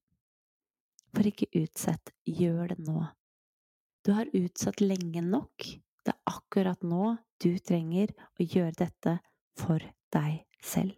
For 1.16 1.30
ikke 1.30 1.50
utsett, 1.62 2.12
gjør 2.28 2.74
det 2.74 2.80
nå. 2.88 3.06
Du 4.06 4.14
har 4.16 4.30
utsatt 4.38 4.84
lenge 4.84 5.24
nok. 5.24 5.68
Det 6.06 6.14
er 6.14 6.32
akkurat 6.32 6.84
nå 6.88 7.16
du 7.44 7.52
trenger 7.60 8.14
å 8.40 8.46
gjøre 8.46 8.76
dette 8.80 9.18
for 9.60 9.84
deg 10.16 10.44
selv. 10.64 10.96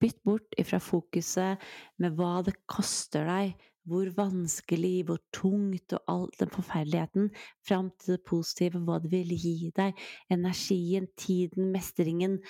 Bytt 0.00 0.20
bort 0.28 0.54
ifra 0.60 0.78
fokuset 0.82 1.62
med 2.02 2.18
hva 2.18 2.42
det 2.46 2.54
koster 2.68 3.26
deg 3.26 3.56
hvor 3.86 4.08
vanskelig, 4.16 5.06
hvor 5.06 5.20
tungt 5.34 5.94
og 5.94 6.10
all 6.10 6.26
den 6.40 6.50
forferdeligheten, 6.50 7.30
fram 7.66 7.92
til 8.00 8.16
det 8.16 8.24
positive, 8.26 8.82
hva 8.82 8.98
det 9.02 9.12
vil 9.12 9.30
gi 9.38 9.70
deg, 9.76 9.94
energien, 10.32 11.06
tiden, 11.18 11.70
mestringen, 11.74 12.40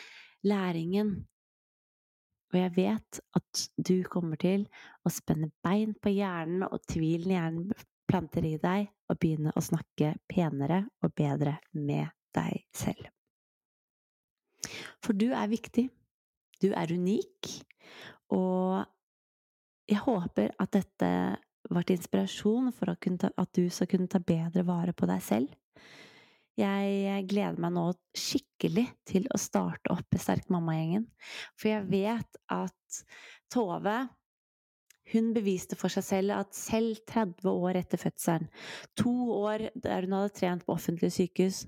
læringen. 0.46 1.12
Og 2.52 2.58
jeg 2.60 2.72
vet 2.76 3.20
at 3.36 3.62
du 3.76 3.96
kommer 4.10 4.38
til 4.40 4.66
å 5.06 5.12
spenne 5.12 5.50
bein 5.64 5.96
på 5.98 6.12
hjernen, 6.14 6.66
og 6.68 6.84
tvilen 6.88 7.34
hjernen 7.34 7.86
planter 8.06 8.46
i 8.46 8.54
deg, 8.62 8.90
og 9.10 9.18
begynne 9.22 9.54
å 9.54 9.62
snakke 9.62 10.14
penere 10.30 10.84
og 11.02 11.14
bedre 11.18 11.58
med 11.74 12.10
deg 12.36 12.62
selv. 12.74 13.10
For 15.02 15.16
du 15.16 15.28
er 15.34 15.50
viktig. 15.50 15.88
Du 16.62 16.70
er 16.72 16.92
unik. 16.92 17.50
Og 18.34 18.82
jeg 19.86 20.02
håper 20.02 20.54
at 20.62 20.72
dette 20.74 21.10
var 21.70 21.86
til 21.86 21.98
inspirasjon 21.98 22.72
for 22.74 22.94
at 22.94 23.58
du 23.58 23.66
skal 23.70 23.90
kunne 23.90 24.10
ta 24.10 24.20
bedre 24.22 24.64
vare 24.66 24.94
på 24.96 25.06
deg 25.10 25.22
selv. 25.22 25.50
Jeg 26.56 27.24
gleder 27.28 27.58
meg 27.60 27.74
nå 27.76 27.86
skikkelig 28.16 28.86
til 29.08 29.26
å 29.34 29.40
starte 29.40 29.92
opp 29.92 30.16
Sterk 30.16 30.48
mamma-gjengen. 30.52 31.04
For 31.58 31.74
jeg 31.74 31.88
vet 31.90 32.38
at 32.52 33.02
Tove 33.52 33.98
hun 35.12 35.28
beviste 35.36 35.76
for 35.78 35.92
seg 35.92 36.02
selv 36.02 36.34
at 36.34 36.56
selv 36.56 36.98
30 37.06 37.46
år 37.46 37.78
etter 37.78 38.00
fødselen, 38.00 38.48
to 38.98 39.12
år 39.36 39.68
der 39.78 40.06
hun 40.06 40.16
hadde 40.16 40.34
trent 40.34 40.64
på 40.66 40.74
offentlige 40.74 41.14
sykehus 41.14 41.60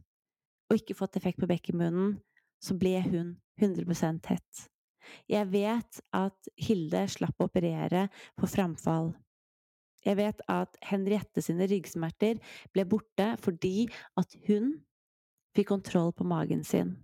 og 0.69 0.81
ikke 0.81 0.97
fått 0.99 1.21
effekt 1.21 1.39
på 1.41 1.49
bekkenbunnen, 1.49 2.17
så 2.59 2.75
ble 2.77 2.99
hun 3.05 3.37
100% 3.63 4.25
tett. 4.27 4.67
Jeg 5.31 5.49
vet 5.53 6.01
at 6.17 6.51
Hilde 6.61 7.07
slapp 7.09 7.39
å 7.41 7.47
operere 7.49 8.09
på 8.37 8.51
framfall. 8.51 9.15
Jeg 10.09 10.17
vet 10.17 10.41
at 10.49 10.79
Henriette 10.89 11.43
sine 11.45 11.67
ryggsmerter 11.69 12.41
ble 12.73 12.85
borte 12.89 13.35
fordi 13.45 13.89
at 14.17 14.33
hun 14.47 14.73
fikk 15.57 15.69
kontroll 15.75 16.15
på 16.17 16.25
magen 16.29 16.65
sin. 16.65 16.95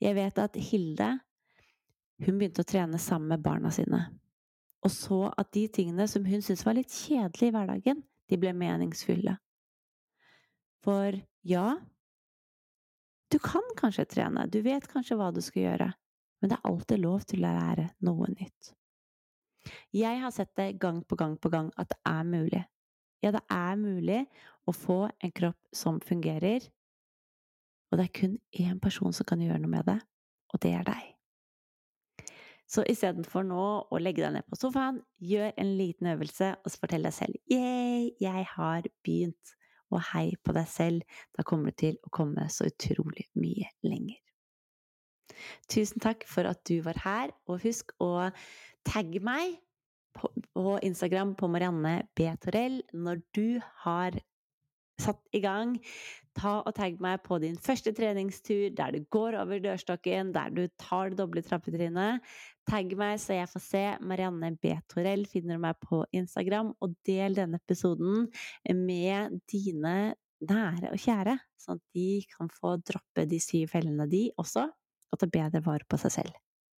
Jeg 0.00 0.16
vet 0.16 0.40
at 0.40 0.56
Hilde 0.68 1.14
hun 2.24 2.38
begynte 2.40 2.64
å 2.64 2.68
trene 2.68 2.98
sammen 2.98 3.30
med 3.30 3.44
barna 3.44 3.70
sine, 3.70 4.00
og 4.82 4.90
så 4.90 5.20
at 5.38 5.52
de 5.54 5.68
tingene 5.70 6.08
som 6.10 6.24
hun 6.26 6.42
syntes 6.42 6.64
var 6.66 6.74
litt 6.74 6.90
kjedelige 6.90 7.52
i 7.52 7.54
hverdagen, 7.54 8.00
de 8.28 8.38
ble 8.40 8.50
meningsfulle. 8.58 9.36
For 10.82 11.14
ja, 11.46 11.68
du 13.30 13.38
kan 13.44 13.62
kanskje 13.78 14.08
trene, 14.10 14.48
du 14.50 14.58
vet 14.66 14.88
kanskje 14.90 15.18
hva 15.20 15.30
du 15.34 15.40
skal 15.44 15.62
gjøre, 15.62 15.88
men 16.40 16.50
det 16.50 16.58
er 16.58 16.68
alltid 16.72 17.04
lov 17.04 17.22
til 17.28 17.46
å 17.46 17.54
lære 17.54 17.88
noe 18.08 18.30
nytt. 18.34 18.72
Jeg 19.94 20.20
har 20.22 20.34
sett 20.34 20.54
det 20.58 20.74
gang 20.82 21.02
på 21.04 21.18
gang 21.18 21.36
på 21.40 21.52
gang 21.52 21.70
at 21.76 21.90
det 21.92 22.00
er 22.06 22.24
mulig. 22.28 22.64
Ja, 23.22 23.32
det 23.34 23.42
er 23.50 23.78
mulig 23.80 24.24
å 24.68 24.74
få 24.76 25.08
en 25.18 25.34
kropp 25.34 25.58
som 25.74 25.98
fungerer, 26.04 26.62
og 27.88 27.98
det 27.98 28.04
er 28.04 28.16
kun 28.20 28.36
én 28.52 28.80
person 28.82 29.14
som 29.16 29.26
kan 29.26 29.40
gjøre 29.42 29.62
noe 29.62 29.72
med 29.72 29.88
det, 29.88 29.98
og 30.52 30.60
det 30.62 30.74
er 30.76 30.84
deg. 30.86 31.14
Så 32.68 32.84
istedenfor 32.84 33.46
nå 33.48 33.64
å 33.88 34.00
legge 34.00 34.20
deg 34.20 34.34
ned 34.34 34.46
på 34.48 34.58
sofaen, 34.60 35.00
gjør 35.24 35.54
en 35.56 35.70
liten 35.78 36.10
øvelse, 36.12 36.52
og 36.60 36.68
så 36.68 36.82
fortell 36.82 37.08
deg 37.08 37.16
selv 37.16 37.38
yeah, 37.48 38.10
jeg 38.20 38.44
har 38.54 38.88
begynt. 39.04 39.54
Og 39.88 40.02
hei 40.10 40.34
på 40.44 40.52
deg 40.52 40.66
selv. 40.68 41.20
Da 41.32 41.40
kommer 41.48 41.72
du 41.72 41.78
til 41.80 41.94
å 42.04 42.10
komme 42.12 42.44
så 42.52 42.66
utrolig 42.68 43.24
mye 43.40 43.70
lenger. 43.88 44.18
Tusen 45.72 46.02
takk 46.04 46.26
for 46.28 46.44
at 46.50 46.60
du 46.68 46.82
var 46.84 47.00
her, 47.06 47.32
og 47.48 47.62
husk 47.64 47.94
å 48.04 48.28
tagge 48.88 49.20
meg 49.24 49.58
på, 50.16 50.30
Instagram 50.82 51.36
på 51.38 51.50
Marianne 51.52 52.00
B. 52.16 52.26
Torell 52.42 52.80
når 52.96 53.22
du 53.36 53.60
har 53.84 54.18
satt 54.98 55.20
i 55.36 55.40
gang. 55.42 55.76
Ta 56.38 56.58
og 56.60 56.74
tagg 56.76 56.98
meg 57.02 57.22
på 57.26 57.38
din 57.42 57.56
første 57.62 57.92
treningstur, 57.94 58.68
der 58.74 58.94
du 58.94 59.06
går 59.14 59.38
over 59.40 59.62
dørstokken, 59.62 60.32
der 60.34 60.50
du 60.54 60.64
tar 60.80 61.12
det 61.12 61.20
doble 61.20 61.42
trappetrinnet. 61.46 62.24
Tagg 62.68 62.92
meg 62.98 63.18
så 63.22 63.38
jeg 63.38 63.50
får 63.52 63.64
se. 63.64 63.84
Marianne 64.04 64.52
B. 64.60 64.74
Torell 64.90 65.24
finner 65.30 65.58
du 65.58 65.64
meg 65.64 65.78
på 65.84 66.02
Instagram. 66.16 66.74
Og 66.84 66.96
del 67.08 67.38
denne 67.38 67.60
episoden 67.62 68.26
med 68.74 69.38
dine 69.50 69.94
nære 70.48 70.92
og 70.94 71.00
kjære, 71.02 71.34
sånn 71.58 71.80
at 71.80 71.96
de 71.96 72.10
kan 72.30 72.50
få 72.54 72.76
droppe 72.86 73.24
de 73.26 73.40
syv 73.42 73.72
fellene, 73.72 74.06
de 74.10 74.28
også 74.38 74.68
og 75.08 75.18
ta 75.18 75.26
bedre 75.32 75.62
vare 75.64 75.86
på 75.88 75.98
seg 75.98 76.14
selv. 76.14 76.36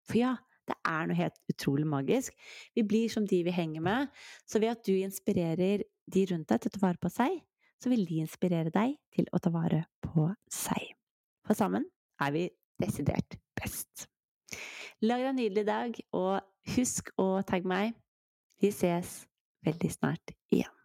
For 0.08 0.20
ja, 0.20 0.36
det 0.70 0.76
er 0.86 1.08
noe 1.08 1.18
helt 1.18 1.38
utrolig 1.50 1.86
magisk. 1.88 2.36
Vi 2.76 2.84
blir 2.86 3.10
som 3.12 3.26
de 3.28 3.42
vi 3.46 3.54
henger 3.54 3.84
med. 3.84 4.10
Så 4.46 4.62
ved 4.62 4.74
at 4.74 4.84
du 4.86 4.94
inspirerer 4.96 5.84
de 6.10 6.26
rundt 6.30 6.50
deg 6.50 6.62
til 6.62 6.70
å 6.72 6.76
ta 6.76 6.84
vare 6.86 7.02
på 7.02 7.12
seg, 7.12 7.40
så 7.80 7.92
vil 7.92 8.04
de 8.08 8.20
inspirere 8.22 8.72
deg 8.74 8.96
til 9.14 9.28
å 9.32 9.40
ta 9.42 9.52
vare 9.54 9.84
på 10.04 10.28
seg. 10.52 10.92
For 11.46 11.56
sammen 11.56 11.86
er 12.20 12.34
vi 12.36 12.46
desidert 12.80 13.38
best. 13.58 14.06
Lag 15.00 15.22
deg 15.22 15.30
en 15.30 15.38
nydelig 15.40 15.64
dag, 15.64 15.96
og 16.12 16.74
husk 16.76 17.08
å 17.20 17.40
tagge 17.48 17.68
meg. 17.68 17.94
Vi 18.60 18.68
ses 18.74 19.22
veldig 19.64 19.92
snart 19.94 20.34
igjen. 20.52 20.79